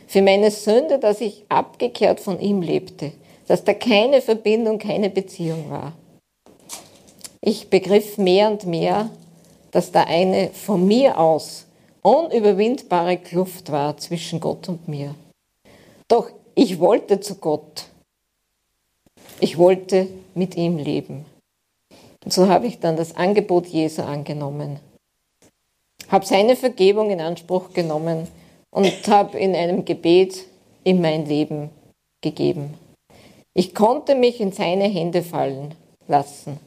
Für 0.07 0.21
meine 0.21 0.51
Sünde, 0.51 0.99
dass 0.99 1.21
ich 1.21 1.45
abgekehrt 1.49 2.19
von 2.19 2.39
ihm 2.39 2.61
lebte, 2.61 3.11
dass 3.47 3.63
da 3.63 3.73
keine 3.73 4.21
Verbindung, 4.21 4.79
keine 4.79 5.09
Beziehung 5.09 5.69
war. 5.69 5.93
Ich 7.41 7.69
begriff 7.69 8.17
mehr 8.17 8.49
und 8.51 8.65
mehr, 8.65 9.09
dass 9.71 9.91
da 9.91 10.03
eine 10.03 10.49
von 10.49 10.85
mir 10.85 11.17
aus 11.17 11.65
unüberwindbare 12.01 13.17
Kluft 13.17 13.71
war 13.71 13.97
zwischen 13.97 14.39
Gott 14.39 14.69
und 14.69 14.87
mir. 14.87 15.15
Doch 16.07 16.31
ich 16.55 16.79
wollte 16.79 17.19
zu 17.19 17.35
Gott. 17.35 17.85
Ich 19.39 19.57
wollte 19.57 20.07
mit 20.33 20.55
ihm 20.55 20.77
leben. 20.77 21.25
Und 22.23 22.33
so 22.33 22.47
habe 22.47 22.67
ich 22.67 22.79
dann 22.79 22.97
das 22.97 23.15
Angebot 23.15 23.67
Jesu 23.67 24.01
angenommen, 24.01 24.79
habe 26.09 26.25
seine 26.25 26.55
Vergebung 26.55 27.09
in 27.11 27.21
Anspruch 27.21 27.71
genommen 27.73 28.27
und 28.71 29.07
habe 29.07 29.39
in 29.39 29.55
einem 29.55 29.85
Gebet 29.85 30.45
in 30.83 31.01
mein 31.01 31.25
Leben 31.25 31.69
gegeben. 32.21 32.73
Ich 33.53 33.73
konnte 33.73 34.15
mich 34.15 34.41
in 34.41 34.51
seine 34.51 34.85
Hände 34.85 35.23
fallen 35.23 35.75
lassen. 36.07 36.59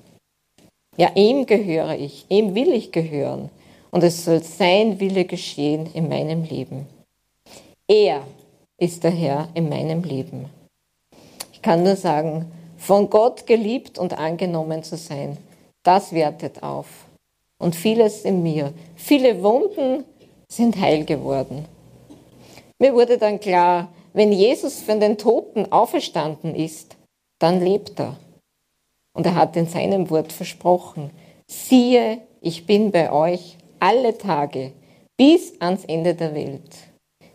Ja, 0.97 1.11
ihm 1.15 1.47
gehöre 1.47 1.97
ich, 1.97 2.27
ihm 2.29 2.55
will 2.55 2.73
ich 2.73 2.93
gehören 2.93 3.51
und 3.93 4.03
es 4.03 4.25
soll 4.25 4.43
sein 4.43 4.99
Wille 4.99 5.25
geschehen 5.25 5.89
in 5.95 6.09
meinem 6.09 6.43
Leben. 6.43 6.87
Er 7.87 8.23
ist 8.79 9.05
der 9.05 9.11
Herr 9.11 9.49
in 9.55 9.69
meinem 9.69 10.03
Leben. 10.03 10.47
Ich 11.53 11.63
kann 11.63 11.85
nur 11.85 11.95
sagen, 11.95 12.51
von 12.79 13.09
Gott 13.11 13.47
geliebt 13.47 13.99
und 13.99 14.19
angenommen 14.19 14.83
zu 14.83 14.97
sein, 14.97 15.37
das 15.85 16.13
wertet 16.13 16.63
auf. 16.63 16.87
Und 17.59 17.77
vieles 17.77 18.23
in 18.23 18.43
mir, 18.43 18.73
viele 18.97 19.41
Wunden 19.43 20.05
sind 20.51 20.81
heil 20.81 21.05
geworden. 21.05 21.67
Mir 22.79 22.95
wurde 22.95 23.19
dann 23.19 23.39
klar, 23.39 23.93
wenn 24.15 24.33
Jesus 24.33 24.81
von 24.81 24.99
den 24.99 25.17
Toten 25.17 25.71
auferstanden 25.71 26.55
ist, 26.55 26.97
dann 27.39 27.61
lebt 27.61 28.01
er. 28.01 28.17
Und 29.15 29.27
er 29.27 29.35
hat 29.35 29.57
in 29.57 29.69
seinem 29.69 30.11
Wort 30.11 30.33
versprochen, 30.33 31.11
siehe, 31.47 32.23
ich 32.41 32.67
bin 32.67 32.91
bei 32.91 33.13
euch 33.13 33.57
alle 33.83 34.17
Tage 34.17 34.73
bis 35.17 35.55
ans 35.59 35.85
Ende 35.87 36.15
der 36.15 36.35
Welt. 36.35 36.71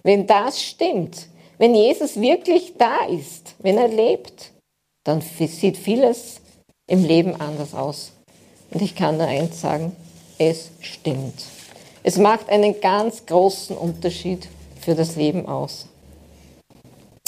Wenn 0.04 0.26
das 0.26 0.64
stimmt, 0.64 1.28
wenn 1.58 1.76
Jesus 1.76 2.20
wirklich 2.20 2.74
da 2.78 3.06
ist, 3.06 3.56
wenn 3.60 3.78
er 3.78 3.90
lebt, 3.90 4.54
dann 5.04 5.22
sieht 5.22 5.78
vieles 5.78 6.40
im 6.88 7.04
Leben 7.04 7.36
anders 7.42 7.74
aus. 7.74 8.14
Und 8.72 8.82
ich 8.82 8.96
kann 8.96 9.18
nur 9.18 9.28
eins 9.28 9.60
sagen, 9.60 9.94
es 10.38 10.72
stimmt. 10.80 11.44
Es 12.04 12.18
macht 12.18 12.50
einen 12.50 12.80
ganz 12.80 13.26
großen 13.26 13.76
Unterschied 13.76 14.48
für 14.80 14.96
das 14.96 15.18
Leben 15.18 15.48
aus. 15.48 15.88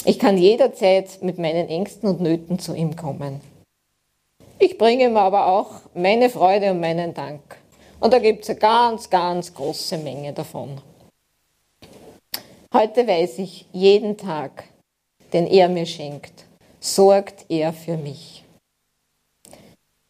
Ich 0.06 0.18
kann 0.18 0.38
jederzeit 0.38 1.22
mit 1.22 1.38
meinen 1.38 1.68
Ängsten 1.68 2.08
und 2.08 2.22
Nöten 2.22 2.58
zu 2.58 2.74
ihm 2.74 2.96
kommen. 2.96 3.42
Ich 4.60 4.78
bringe 4.78 5.06
ihm 5.06 5.18
aber 5.18 5.48
auch 5.48 5.82
meine 5.94 6.30
Freude 6.30 6.72
und 6.72 6.80
meinen 6.80 7.14
Dank. 7.14 7.42
Und 8.00 8.14
da 8.14 8.20
gibt 8.20 8.44
es 8.44 8.50
eine 8.50 8.60
ganz, 8.60 9.10
ganz 9.10 9.54
große 9.54 9.98
Menge 9.98 10.34
davon. 10.34 10.82
Heute 12.74 13.06
weiß 13.06 13.40
ich, 13.40 13.66
jeden 13.74 14.16
Tag, 14.16 14.64
den 15.34 15.48
er 15.48 15.68
mir 15.70 15.86
schenkt, 15.86 16.46
sorgt 16.80 17.46
er 17.50 17.74
für 17.74 17.98
mich. 17.98 18.44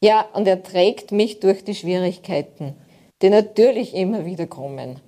Ja, 0.01 0.27
und 0.33 0.47
er 0.47 0.61
trägt 0.61 1.11
mich 1.11 1.39
durch 1.39 1.63
die 1.63 1.75
Schwierigkeiten, 1.75 2.75
die 3.21 3.29
natürlich 3.29 3.93
immer 3.95 4.25
wieder 4.25 4.45
kommen. 4.45 4.99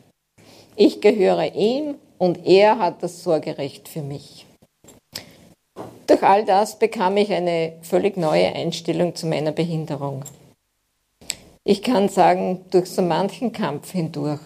Ich 0.75 1.01
gehöre 1.01 1.53
ihm 1.53 1.95
und 2.17 2.45
er 2.45 2.79
hat 2.79 3.03
das 3.03 3.23
Sorgerecht 3.23 3.87
für 3.87 4.01
mich. 4.01 4.45
Durch 6.07 6.23
all 6.23 6.45
das 6.45 6.79
bekam 6.79 7.15
ich 7.17 7.31
eine 7.31 7.73
völlig 7.81 8.17
neue 8.17 8.53
Einstellung 8.53 9.15
zu 9.15 9.27
meiner 9.27 9.51
Behinderung. 9.51 10.23
Ich 11.63 11.83
kann 11.83 12.09
sagen, 12.09 12.65
durch 12.71 12.87
so 12.87 13.01
manchen 13.01 13.51
Kampf 13.51 13.91
hindurch 13.91 14.41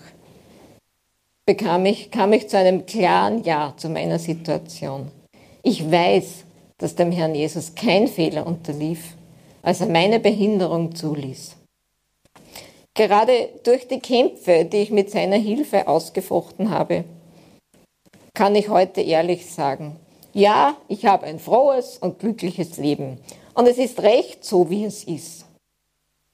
bekam 1.46 1.86
ich, 1.86 2.12
kam 2.12 2.34
ich 2.34 2.50
zu 2.50 2.58
einem 2.58 2.86
klaren 2.86 3.44
Ja 3.44 3.74
zu 3.78 3.90
meiner 3.90 4.20
Situation. 4.20 5.12
Ich 5.64 5.90
weiß, 5.92 6.44
dass 6.78 6.96
dem 6.96 7.12
Herrn 7.12 7.36
Jesus 7.36 7.76
kein 7.76 8.08
Fehler 8.08 8.46
unterlief 8.46 9.16
als 9.66 9.82
er 9.82 9.88
meine 9.88 10.20
Behinderung 10.20 10.96
zuließ. 10.96 11.56
Gerade 12.94 13.50
durch 13.64 13.88
die 13.88 14.00
Kämpfe, 14.00 14.64
die 14.64 14.78
ich 14.78 14.92
mit 14.92 15.10
seiner 15.10 15.38
Hilfe 15.38 15.88
ausgefochten 15.88 16.70
habe, 16.70 17.04
kann 18.36 18.54
ich 18.56 18.70
heute 18.70 19.02
ehrlich 19.02 19.48
sagen, 19.48 19.96
ja, 20.34 20.78
ich 20.88 21.06
habe 21.06 21.26
ein 21.26 21.40
frohes 21.40 21.98
und 21.98 22.20
glückliches 22.20 22.78
Leben. 22.78 23.18
Und 23.56 23.68
es 23.68 23.78
ist 23.78 24.02
recht 24.04 24.46
so, 24.46 24.70
wie 24.70 24.86
es 24.86 25.04
ist. 25.04 25.45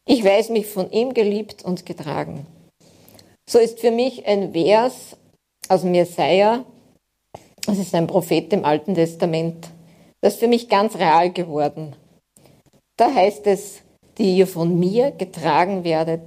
Ich 0.05 0.23
weiß 0.23 0.49
mich 0.49 0.65
von 0.65 0.91
ihm 0.91 1.13
geliebt 1.13 1.63
und 1.63 1.85
getragen. 1.85 2.47
So 3.47 3.59
ist 3.59 3.79
für 3.79 3.91
mich 3.91 4.25
ein 4.25 4.53
Vers 4.53 5.17
aus 5.69 5.83
Jesaja, 5.83 6.65
das 7.65 7.77
ist 7.77 7.93
ein 7.93 8.07
Prophet 8.07 8.51
im 8.53 8.65
Alten 8.65 8.95
Testament, 8.95 9.67
das 10.21 10.33
ist 10.33 10.39
für 10.39 10.47
mich 10.47 10.69
ganz 10.69 10.95
real 10.95 11.31
geworden. 11.31 11.95
Da 12.97 13.13
heißt 13.13 13.45
es, 13.47 13.81
die 14.17 14.37
ihr 14.37 14.47
von 14.47 14.79
mir 14.79 15.11
getragen 15.11 15.83
werdet, 15.83 16.21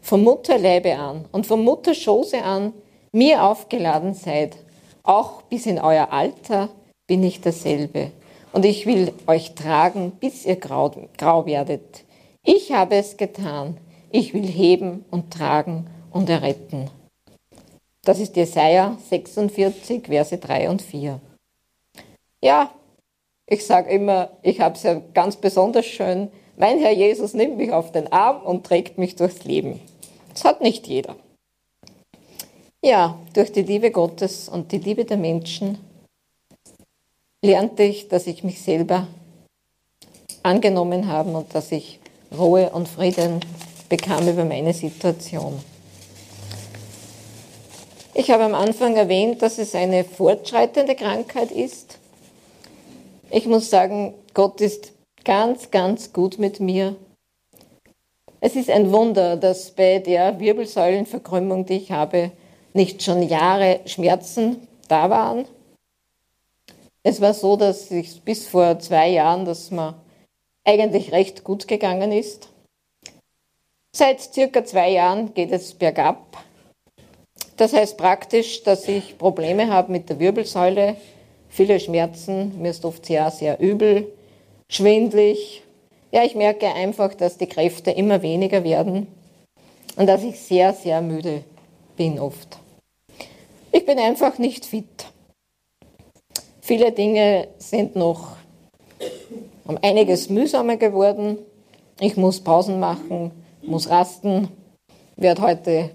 vom 0.00 0.24
Mutterleibe 0.24 0.96
an 0.96 1.24
und 1.30 1.46
vom 1.46 1.64
Mutterschoße 1.64 2.42
an 2.42 2.72
mir 3.12 3.44
aufgeladen 3.44 4.14
seid. 4.14 4.56
Auch 5.04 5.42
bis 5.42 5.66
in 5.66 5.78
euer 5.78 6.12
Alter 6.12 6.70
bin 7.06 7.22
ich 7.22 7.40
dasselbe. 7.40 8.10
Und 8.52 8.64
ich 8.64 8.86
will 8.86 9.12
euch 9.26 9.54
tragen, 9.54 10.12
bis 10.12 10.44
ihr 10.44 10.56
grau, 10.56 10.90
grau 11.16 11.46
werdet. 11.46 12.04
Ich 12.44 12.72
habe 12.72 12.96
es 12.96 13.16
getan. 13.16 13.78
Ich 14.10 14.34
will 14.34 14.46
heben 14.46 15.04
und 15.10 15.32
tragen 15.32 15.86
und 16.10 16.28
erretten. 16.28 16.90
Das 18.02 18.18
ist 18.18 18.36
Jesaja 18.36 18.98
46, 19.08 20.06
Verse 20.06 20.36
3 20.36 20.68
und 20.68 20.82
4. 20.82 21.20
Ja, 22.42 22.72
ich 23.46 23.64
sage 23.64 23.90
immer, 23.90 24.30
ich 24.42 24.60
habe 24.60 24.74
es 24.74 24.82
ja 24.82 25.00
ganz 25.14 25.36
besonders 25.36 25.86
schön. 25.86 26.30
Mein 26.56 26.78
Herr 26.78 26.92
Jesus 26.92 27.32
nimmt 27.32 27.56
mich 27.56 27.72
auf 27.72 27.92
den 27.92 28.12
Arm 28.12 28.42
und 28.42 28.66
trägt 28.66 28.98
mich 28.98 29.14
durchs 29.14 29.44
Leben. 29.44 29.80
Das 30.32 30.44
hat 30.44 30.60
nicht 30.60 30.88
jeder. 30.88 31.16
Ja, 32.84 33.18
durch 33.34 33.52
die 33.52 33.62
Liebe 33.62 33.92
Gottes 33.92 34.48
und 34.48 34.72
die 34.72 34.78
Liebe 34.78 35.04
der 35.04 35.16
Menschen 35.16 35.78
lernte 37.44 37.84
ich, 37.84 38.08
dass 38.08 38.26
ich 38.26 38.42
mich 38.42 38.60
selber 38.60 39.06
angenommen 40.42 41.06
habe 41.06 41.30
und 41.30 41.54
dass 41.54 41.70
ich 41.70 42.00
Ruhe 42.36 42.70
und 42.70 42.88
Frieden 42.88 43.40
bekam 43.88 44.28
über 44.28 44.44
meine 44.44 44.72
Situation. 44.74 45.60
Ich 48.14 48.30
habe 48.30 48.44
am 48.44 48.54
Anfang 48.54 48.96
erwähnt, 48.96 49.42
dass 49.42 49.58
es 49.58 49.74
eine 49.74 50.04
fortschreitende 50.04 50.94
Krankheit 50.94 51.50
ist 51.50 51.98
ich 53.34 53.46
muss 53.46 53.70
sagen, 53.70 54.12
Gott 54.34 54.60
ist 54.60 54.92
ganz, 55.24 55.70
ganz 55.70 56.12
gut 56.12 56.38
mit 56.38 56.60
mir. 56.60 56.96
Es 58.40 58.56
ist 58.56 58.68
ein 58.68 58.92
Wunder, 58.92 59.36
dass 59.36 59.70
bei 59.70 60.00
der 60.00 60.38
Wirbelsäulenverkrümmung, 60.38 61.64
die 61.64 61.78
ich 61.78 61.90
habe, 61.90 62.32
nicht 62.74 63.02
schon 63.02 63.22
Jahre 63.22 63.80
Schmerzen 63.86 64.68
da 64.86 65.08
waren. 65.08 65.46
Es 67.02 67.22
war 67.22 67.32
so, 67.32 67.56
dass 67.56 67.90
ich 67.90 68.20
bis 68.20 68.46
vor 68.46 68.78
zwei 68.78 69.08
Jahren, 69.08 69.46
dass 69.46 69.70
mir 69.70 69.94
eigentlich 70.64 71.12
recht 71.12 71.44
gut 71.44 71.68
gegangen 71.68 72.12
ist. 72.12 72.48
Seit 73.94 74.20
circa 74.20 74.64
zwei 74.64 74.90
Jahren 74.90 75.34
geht 75.34 75.52
es 75.52 75.74
bergab. 75.74 76.44
Das 77.56 77.72
heißt 77.72 77.98
praktisch, 77.98 78.62
dass 78.62 78.88
ich 78.88 79.18
Probleme 79.18 79.68
habe 79.68 79.92
mit 79.92 80.08
der 80.08 80.18
Wirbelsäule, 80.18 80.96
viele 81.48 81.78
Schmerzen, 81.78 82.60
mir 82.60 82.70
ist 82.70 82.84
oft 82.84 83.04
sehr, 83.04 83.30
sehr 83.30 83.60
übel, 83.60 84.10
schwindlig. 84.70 85.62
Ja, 86.10 86.24
ich 86.24 86.34
merke 86.34 86.66
einfach, 86.72 87.14
dass 87.14 87.36
die 87.36 87.46
Kräfte 87.46 87.90
immer 87.90 88.22
weniger 88.22 88.64
werden 88.64 89.06
und 89.96 90.06
dass 90.06 90.22
ich 90.22 90.40
sehr, 90.40 90.72
sehr 90.72 91.02
müde 91.02 91.44
bin 91.96 92.18
oft. 92.18 92.58
Ich 93.70 93.84
bin 93.84 93.98
einfach 93.98 94.38
nicht 94.38 94.64
fit. 94.64 95.06
Viele 96.60 96.92
Dinge 96.92 97.48
sind 97.58 97.96
noch 97.96 98.36
um 99.64 99.78
einiges 99.82 100.28
mühsamer 100.28 100.76
geworden. 100.76 101.38
Ich 102.00 102.16
muss 102.16 102.40
Pausen 102.40 102.80
machen, 102.80 103.30
muss 103.62 103.88
rasten, 103.88 104.48
werde 105.16 105.42
heute 105.42 105.90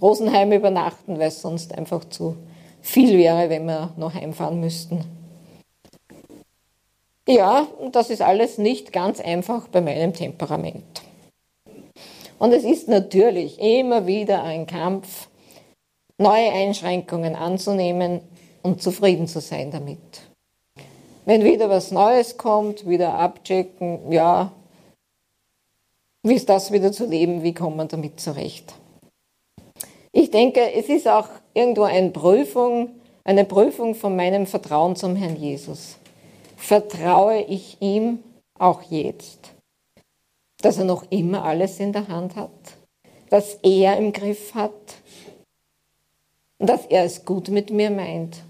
Rosenheim 0.00 0.52
übernachten, 0.52 1.18
weil 1.18 1.28
es 1.28 1.40
sonst 1.40 1.76
einfach 1.76 2.04
zu 2.04 2.36
viel 2.80 3.16
wäre, 3.16 3.48
wenn 3.48 3.66
wir 3.66 3.92
noch 3.96 4.14
heimfahren 4.14 4.60
müssten. 4.60 5.04
Ja, 7.28 7.68
das 7.92 8.10
ist 8.10 8.20
alles 8.20 8.58
nicht 8.58 8.92
ganz 8.92 9.20
einfach 9.20 9.68
bei 9.68 9.80
meinem 9.80 10.12
Temperament. 10.12 11.02
Und 12.40 12.52
es 12.52 12.64
ist 12.64 12.88
natürlich 12.88 13.60
immer 13.60 14.08
wieder 14.08 14.42
ein 14.42 14.66
Kampf, 14.66 15.28
neue 16.18 16.50
Einschränkungen 16.50 17.36
anzunehmen 17.36 18.20
und 18.62 18.82
zufrieden 18.82 19.28
zu 19.28 19.40
sein 19.40 19.70
damit. 19.70 20.31
Wenn 21.24 21.44
wieder 21.44 21.70
was 21.70 21.92
Neues 21.92 22.36
kommt, 22.36 22.88
wieder 22.88 23.14
abchecken, 23.14 24.10
ja, 24.10 24.52
wie 26.24 26.34
ist 26.34 26.48
das 26.48 26.72
wieder 26.72 26.92
zu 26.92 27.06
leben, 27.06 27.42
wie 27.42 27.54
kommt 27.54 27.76
man 27.76 27.88
damit 27.88 28.20
zurecht? 28.20 28.74
Ich 30.12 30.30
denke, 30.30 30.72
es 30.72 30.88
ist 30.88 31.08
auch 31.08 31.28
irgendwo 31.54 31.82
eine 31.82 32.10
Prüfung, 32.10 32.90
eine 33.24 33.44
Prüfung 33.44 33.94
von 33.94 34.16
meinem 34.16 34.46
Vertrauen 34.46 34.96
zum 34.96 35.16
Herrn 35.16 35.36
Jesus. 35.36 35.96
Vertraue 36.56 37.40
ich 37.42 37.76
ihm 37.80 38.18
auch 38.58 38.82
jetzt, 38.82 39.52
dass 40.60 40.78
er 40.78 40.84
noch 40.84 41.04
immer 41.10 41.44
alles 41.44 41.80
in 41.80 41.92
der 41.92 42.08
Hand 42.08 42.36
hat, 42.36 42.50
dass 43.30 43.54
er 43.62 43.96
im 43.96 44.12
Griff 44.12 44.54
hat, 44.54 44.72
dass 46.58 46.86
er 46.86 47.04
es 47.04 47.24
gut 47.24 47.48
mit 47.48 47.70
mir 47.70 47.90
meint. 47.90 48.42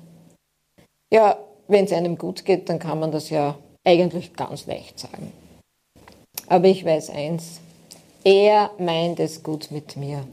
Ja, 1.11 1.39
wenn 1.69 1.85
es 1.85 1.93
einem 1.93 2.19
gut 2.19 2.45
geht, 2.45 2.69
dann 2.69 2.79
kann 2.79 3.01
man 3.01 3.13
das 3.13 3.31
ja 3.31 3.59
eigentlich 3.85 4.35
ganz 4.35 4.67
leicht 4.67 4.99
sagen. 4.99 5.33
Aber 6.47 6.67
ich 6.67 6.85
weiß 6.85 7.11
eins, 7.11 7.61
er 8.25 8.71
meint 8.79 9.21
es 9.21 9.43
gut 9.43 9.71
mit 9.71 9.97
mir. 9.97 10.27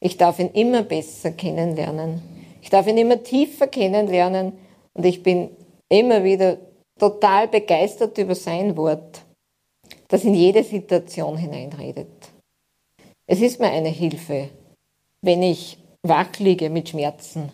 Ich 0.00 0.16
darf 0.16 0.38
ihn 0.38 0.50
immer 0.50 0.82
besser 0.82 1.30
kennenlernen. 1.30 2.20
Ich 2.60 2.70
darf 2.70 2.86
ihn 2.86 2.98
immer 2.98 3.22
tiefer 3.22 3.66
kennenlernen 3.66 4.52
und 4.94 5.06
ich 5.06 5.22
bin 5.22 5.50
immer 5.88 6.24
wieder 6.24 6.58
total 6.98 7.48
begeistert 7.48 8.18
über 8.18 8.34
sein 8.34 8.76
Wort, 8.76 9.22
das 10.08 10.24
in 10.24 10.34
jede 10.34 10.64
Situation 10.64 11.36
hineinredet. 11.36 12.08
Es 13.26 13.40
ist 13.40 13.60
mir 13.60 13.70
eine 13.70 13.88
Hilfe, 13.88 14.48
wenn 15.22 15.42
ich 15.42 15.78
wach 16.02 16.38
liege 16.38 16.70
mit 16.70 16.88
Schmerzen, 16.88 17.50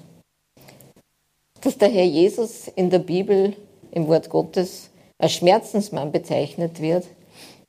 dass 1.63 1.79
der 1.79 1.89
Herr 1.89 2.05
Jesus 2.05 2.69
in 2.69 2.91
der 2.91 2.99
Bibel, 2.99 3.57
im 3.93 4.09
Wort 4.09 4.29
Gottes, 4.29 4.91
als 5.19 5.33
Schmerzensmann 5.33 6.13
bezeichnet 6.13 6.83
wird, 6.83 7.07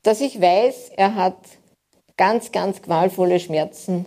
dass 0.01 0.19
ich 0.19 0.41
weiß, 0.41 0.91
er 0.97 1.15
hat 1.15 1.37
ganz, 2.17 2.51
ganz 2.51 2.81
qualvolle 2.81 3.39
Schmerzen 3.39 4.05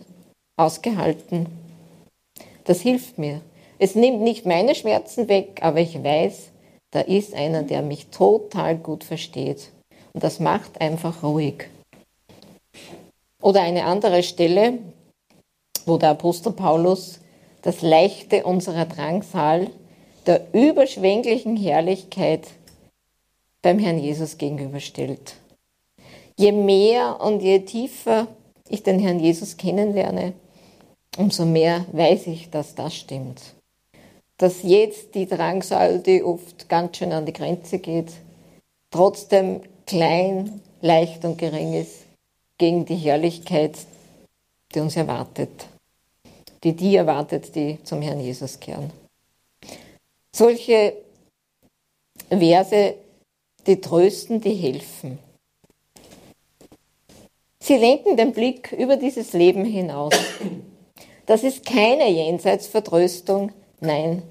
ausgehalten. 0.57 1.47
Das 2.65 2.81
hilft 2.81 3.19
mir. 3.19 3.41
Es 3.79 3.95
nimmt 3.95 4.23
nicht 4.23 4.45
meine 4.45 4.75
Schmerzen 4.75 5.29
weg, 5.29 5.61
aber 5.63 5.81
ich 5.81 6.03
weiß, 6.03 6.51
da 6.91 7.01
ist 7.01 7.35
einer, 7.35 7.63
der 7.63 7.83
mich 7.83 8.09
total 8.09 8.77
gut 8.77 9.05
versteht. 9.05 9.71
Und 10.13 10.25
das 10.25 10.41
macht 10.41 10.81
einfach 10.81 11.23
ruhig. 11.23 11.69
Oder 13.43 13.61
eine 13.63 13.85
andere 13.85 14.23
Stelle, 14.23 14.79
wo 15.85 15.99
der 15.99 16.11
Apostel 16.11 16.53
Paulus 16.53 17.21
das 17.67 17.83
Leichte 17.83 18.45
unserer 18.45 18.85
Drangsal 18.85 19.67
der 20.25 20.47
überschwänglichen 20.53 21.57
Herrlichkeit 21.57 22.47
beim 23.61 23.81
Herrn 23.81 23.99
Jesus 23.99 24.39
gegenüberstellt. 24.39 25.35
Je 26.37 26.53
mehr 26.53 27.21
und 27.21 27.43
je 27.43 27.59
tiefer 27.59 28.29
ich 28.69 28.85
den 28.85 29.01
Herrn 29.01 29.19
Jesus 29.19 29.57
kennenlerne, 29.57 30.35
umso 31.19 31.45
mehr 31.45 31.85
weiß 31.91 32.29
ich, 32.29 32.51
dass 32.51 32.77
das 32.77 32.95
stimmt. 32.95 33.43
Dass 34.39 34.63
jetzt 34.63 35.17
die 35.17 35.27
Drangsal, 35.27 35.99
die 35.99 36.23
oft 36.23 36.69
ganz 36.69 36.99
schön 36.99 37.11
an 37.11 37.27
die 37.27 37.33
Grenze 37.33 37.81
geht, 37.81 38.13
trotzdem 38.93 39.63
klein, 39.87 40.61
leicht 40.83 41.25
und 41.25 41.37
gering 41.37 41.73
ist 41.73 42.05
gegen 42.59 42.85
die 42.85 42.95
Herrlichkeit, 42.95 43.77
die 44.73 44.79
uns 44.79 44.95
erwartet. 44.95 45.67
Die 46.67 46.75
die 46.75 46.97
erwartet, 46.97 47.55
die 47.55 47.79
zum 47.85 48.03
Herrn 48.03 48.19
Jesus 48.19 48.59
kehren. 48.59 48.91
Solche 50.35 50.95
Verse, 52.29 52.95
die 53.69 53.81
trösten, 53.81 54.41
die 54.41 54.55
helfen. 54.55 55.21
Sie 57.61 57.77
lenken 57.77 58.17
den 58.17 58.33
Blick 58.33 58.73
über 58.73 58.97
dieses 58.97 59.33
Leben 59.33 59.65
hinaus. 59.65 60.13
Das 61.27 61.45
ist 61.45 61.65
keine 61.65 62.11
Jenseitsvertröstung, 62.11 63.53
nein, 63.79 64.25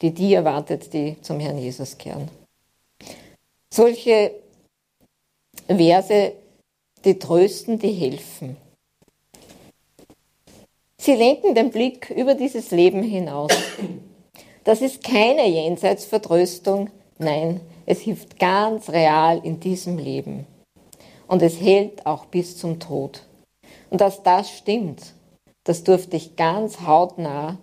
die 0.00 0.14
die 0.14 0.32
erwartet, 0.32 0.94
die 0.94 1.20
zum 1.20 1.38
Herrn 1.38 1.58
Jesus 1.58 1.98
kehren. 1.98 2.30
Solche 3.68 4.32
Verse, 5.66 6.32
die 7.04 7.18
trösten, 7.18 7.78
die 7.78 7.92
helfen. 7.92 8.56
Sie 11.00 11.14
lenken 11.14 11.54
den 11.54 11.70
Blick 11.70 12.10
über 12.10 12.34
dieses 12.34 12.70
Leben 12.70 13.02
hinaus. 13.02 13.52
Das 14.64 14.82
ist 14.82 15.02
keine 15.02 15.48
Jenseitsvertröstung, 15.48 16.90
nein, 17.18 17.60
es 17.86 18.00
hilft 18.00 18.38
ganz 18.38 18.90
real 18.90 19.40
in 19.42 19.60
diesem 19.60 19.96
Leben. 19.96 20.46
Und 21.26 21.40
es 21.42 21.60
hält 21.60 22.04
auch 22.04 22.26
bis 22.26 22.58
zum 22.58 22.78
Tod. 22.78 23.22
Und 23.90 24.00
dass 24.00 24.22
das 24.22 24.50
stimmt, 24.50 25.14
das 25.64 25.84
durfte 25.84 26.16
ich 26.16 26.36
ganz 26.36 26.80
hautnah 26.80 27.58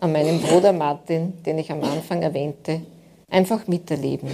an 0.00 0.12
meinem 0.12 0.40
Bruder 0.40 0.72
Martin, 0.72 1.42
den 1.44 1.58
ich 1.58 1.70
am 1.70 1.82
Anfang 1.82 2.22
erwähnte, 2.22 2.82
einfach 3.28 3.66
miterleben. 3.66 4.30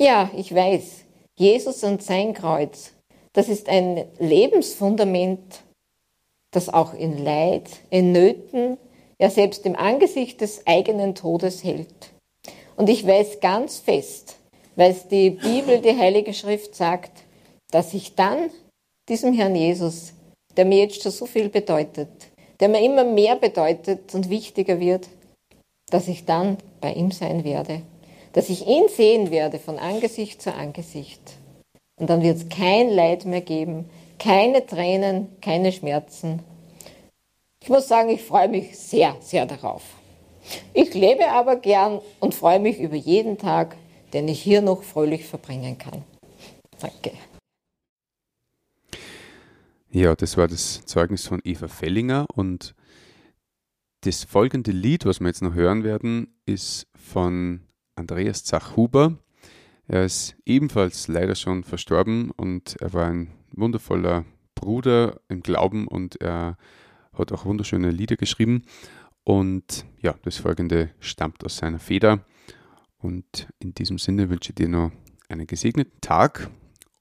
Ja, 0.00 0.30
ich 0.36 0.54
weiß, 0.54 1.04
Jesus 1.38 1.82
und 1.84 2.02
sein 2.02 2.34
Kreuz, 2.34 2.92
das 3.32 3.48
ist 3.48 3.68
ein 3.68 4.04
Lebensfundament, 4.18 5.62
das 6.52 6.68
auch 6.68 6.94
in 6.94 7.22
Leid, 7.24 7.68
in 7.90 8.12
Nöten, 8.12 8.76
ja 9.20 9.30
selbst 9.30 9.66
im 9.66 9.76
Angesicht 9.76 10.40
des 10.40 10.66
eigenen 10.66 11.14
Todes 11.14 11.62
hält. 11.62 12.10
Und 12.76 12.88
ich 12.88 13.06
weiß 13.06 13.40
ganz 13.40 13.78
fest, 13.78 14.36
weil 14.76 14.92
es 14.92 15.06
die 15.08 15.30
Bibel, 15.30 15.80
die 15.80 15.96
Heilige 15.96 16.32
Schrift 16.32 16.74
sagt, 16.74 17.12
dass 17.70 17.94
ich 17.94 18.14
dann 18.14 18.50
diesem 19.08 19.34
Herrn 19.34 19.54
Jesus, 19.54 20.12
der 20.56 20.64
mir 20.64 20.78
jetzt 20.78 21.02
schon 21.02 21.12
so 21.12 21.26
viel 21.26 21.48
bedeutet, 21.48 22.08
der 22.58 22.68
mir 22.68 22.82
immer 22.82 23.04
mehr 23.04 23.36
bedeutet 23.36 24.14
und 24.14 24.30
wichtiger 24.30 24.80
wird, 24.80 25.08
dass 25.90 26.08
ich 26.08 26.24
dann 26.24 26.56
bei 26.80 26.92
ihm 26.94 27.10
sein 27.10 27.44
werde, 27.44 27.82
dass 28.32 28.48
ich 28.48 28.66
ihn 28.66 28.88
sehen 28.88 29.30
werde 29.30 29.58
von 29.58 29.78
Angesicht 29.78 30.40
zu 30.40 30.54
Angesicht. 30.54 31.20
Und 32.00 32.08
dann 32.08 32.22
wird 32.22 32.38
es 32.38 32.48
kein 32.48 32.88
Leid 32.88 33.26
mehr 33.26 33.42
geben, 33.42 33.90
keine 34.20 34.64
Tränen, 34.64 35.40
keine 35.40 35.72
Schmerzen, 35.72 36.44
ich 37.62 37.68
muss 37.68 37.88
sagen, 37.88 38.08
ich 38.08 38.22
freue 38.22 38.48
mich 38.48 38.78
sehr, 38.78 39.16
sehr 39.20 39.44
darauf. 39.44 39.82
Ich 40.72 40.94
lebe 40.94 41.30
aber 41.30 41.56
gern 41.56 42.00
und 42.18 42.34
freue 42.34 42.58
mich 42.58 42.80
über 42.80 42.96
jeden 42.96 43.36
Tag, 43.36 43.76
den 44.14 44.28
ich 44.28 44.40
hier 44.40 44.62
noch 44.62 44.82
fröhlich 44.82 45.26
verbringen 45.26 45.76
kann. 45.76 46.02
Danke. 46.80 47.12
Ja, 49.90 50.14
das 50.14 50.36
war 50.38 50.48
das 50.48 50.86
Zeugnis 50.86 51.26
von 51.26 51.40
Eva 51.44 51.68
Fellinger 51.68 52.26
und 52.34 52.74
das 54.02 54.24
folgende 54.24 54.70
Lied, 54.70 55.04
was 55.04 55.20
wir 55.20 55.26
jetzt 55.26 55.42
noch 55.42 55.54
hören 55.54 55.84
werden, 55.84 56.40
ist 56.46 56.86
von 56.94 57.66
Andreas 57.94 58.44
Zachhuber. 58.44 59.18
Er 59.86 60.04
ist 60.04 60.36
ebenfalls 60.46 61.08
leider 61.08 61.34
schon 61.34 61.64
verstorben 61.64 62.30
und 62.30 62.76
er 62.80 62.94
war 62.94 63.08
ein 63.08 63.39
wundervoller 63.52 64.24
Bruder 64.54 65.20
im 65.28 65.42
Glauben 65.42 65.88
und 65.88 66.20
er 66.20 66.56
hat 67.12 67.32
auch 67.32 67.44
wunderschöne 67.44 67.90
Lieder 67.90 68.16
geschrieben. 68.16 68.62
Und 69.24 69.86
ja, 70.00 70.14
das 70.22 70.38
folgende 70.38 70.90
stammt 71.00 71.44
aus 71.44 71.56
seiner 71.56 71.78
Feder. 71.78 72.24
Und 72.98 73.48
in 73.58 73.74
diesem 73.74 73.98
Sinne 73.98 74.28
wünsche 74.30 74.50
ich 74.50 74.56
dir 74.56 74.68
noch 74.68 74.90
einen 75.28 75.46
gesegneten 75.46 76.00
Tag 76.00 76.50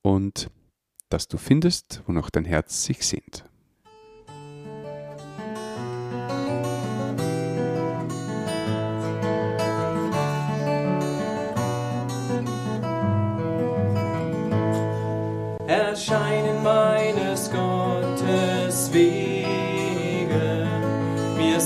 und 0.02 0.50
dass 1.10 1.28
du 1.28 1.38
findest, 1.38 2.04
wonach 2.06 2.30
dein 2.30 2.46
Herz 2.46 2.84
sich 2.84 3.06
sehnt. 3.06 3.46
Erscheinen 15.68 16.29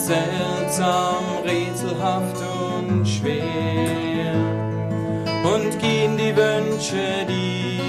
seltsam, 0.05 1.23
rätselhaft 1.45 2.37
und 2.77 3.07
schwer. 3.07 4.33
Und 5.53 5.79
gehen 5.79 6.17
die 6.17 6.35
Wünsche, 6.35 7.25
die 7.27 7.79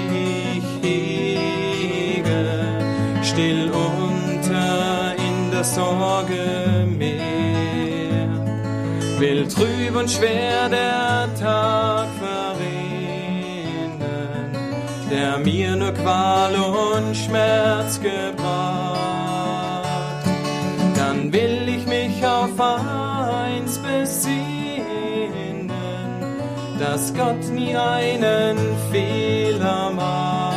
ich 0.57 0.67
hege, 0.83 2.41
still 3.21 3.71
unter 3.71 5.15
in 5.17 5.51
der 5.51 5.63
Sorge 5.63 6.87
mehr. 6.87 8.29
Will 9.19 9.47
trüb 9.47 9.95
und 9.97 10.09
schwer 10.09 10.69
der 10.69 11.29
Tag 11.39 12.07
verrinnen, 12.19 13.99
der 15.09 15.37
mir 15.39 15.75
nur 15.75 15.93
Qual 15.93 16.53
und 16.55 17.15
Schmerz 17.15 17.99
gebracht 18.01 18.44
dass 26.95 27.13
Gott 27.13 27.43
nie 27.51 27.75
einen 27.75 28.57
Fehler 28.89 29.91
macht. 29.91 30.55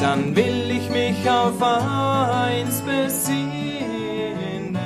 Dann 0.00 0.36
will 0.36 0.70
ich 0.70 0.88
mich 0.88 1.28
auf 1.28 1.60
eins 1.60 2.80
besinnen, 2.82 4.78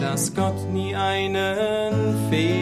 dass 0.00 0.32
Gott 0.32 0.72
nie 0.72 0.94
einen 0.94 2.14
Fehler 2.30 2.61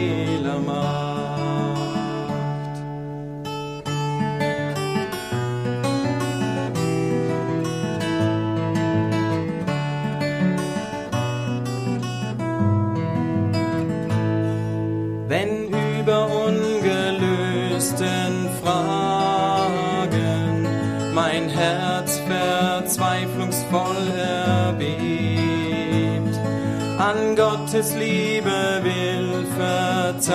Gottes 27.81 27.95
Liebe 27.95 28.79
will 28.83 29.43
verzagen, 29.57 30.29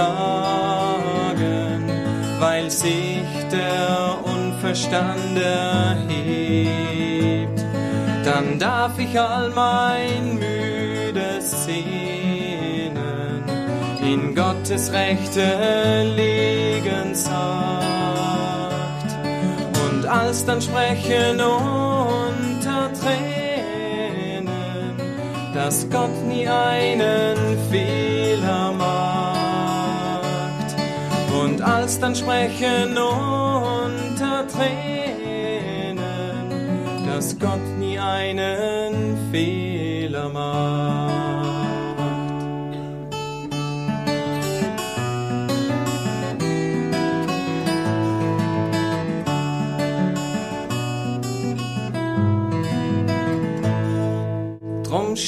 weil 2.40 2.68
sich 2.72 3.22
der 3.52 4.18
Unverstand 4.24 5.38
erhebt. 5.38 6.34
Dann 8.24 8.58
darf 8.58 8.98
ich 8.98 9.20
all 9.20 9.50
mein 9.50 10.40
müdes 10.40 11.66
Sehnen 11.66 13.44
in 14.02 14.34
Gott 14.34 14.56
Gottes 14.56 14.92
Rechte 14.92 16.02
liegen 16.16 17.14
sagt. 17.14 17.86
Und 19.88 20.04
alsdann 20.04 20.60
sprechen 20.60 21.40
unter 21.40 22.92
Tränen, 22.92 23.45
dass 25.56 25.88
Gott 25.88 26.14
nie 26.28 26.46
einen 26.46 27.36
Fehler 27.70 28.72
macht. 28.72 29.16
Und 31.42 31.62
alsdann 31.62 32.14
sprechen 32.14 32.98
unter 32.98 34.46
Tränen, 34.48 35.96
dass 37.06 37.38
Gott 37.38 37.66
nie 37.78 37.98
einen 37.98 39.16
Fehler 39.32 40.28
macht. 40.28 41.45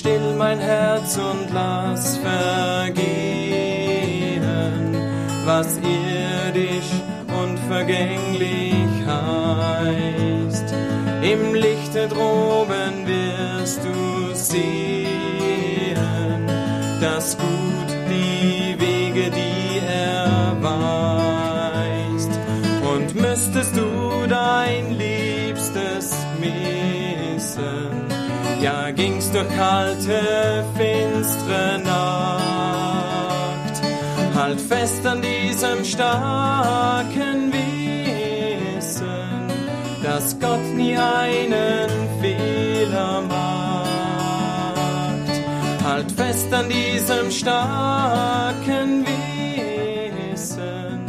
Still 0.08 0.34
mein 0.36 0.58
Herz 0.58 1.18
und 1.18 1.50
lass 1.52 2.16
vergehen, 2.16 2.96
was 5.44 5.78
irdisch 5.78 6.90
und 7.42 7.58
vergänglich 7.68 8.74
heißt. 9.06 10.74
Im 11.22 11.54
Lichte 11.54 12.08
droben 12.08 13.06
wirst 13.06 13.80
du 13.84 14.34
sehen, 14.34 15.98
das 17.00 17.36
Gut, 17.36 17.57
durch 29.38 29.56
kalte, 29.56 30.64
finstere 30.76 31.78
Nacht. 31.84 33.74
Halt 34.34 34.60
fest 34.60 35.06
an 35.06 35.22
diesem 35.22 35.84
starken 35.84 37.52
Wissen, 37.52 39.02
dass 40.02 40.38
Gott 40.40 40.64
nie 40.74 40.96
einen 40.96 41.88
Fehler 42.20 43.22
macht. 43.22 43.88
Halt 45.84 46.10
fest 46.12 46.52
an 46.52 46.68
diesem 46.68 47.30
starken 47.30 49.06
Wissen, 50.32 51.06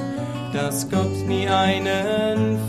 dass 0.53 0.87
Gott 0.89 1.27
nie 1.27 1.47
einen 1.47 2.59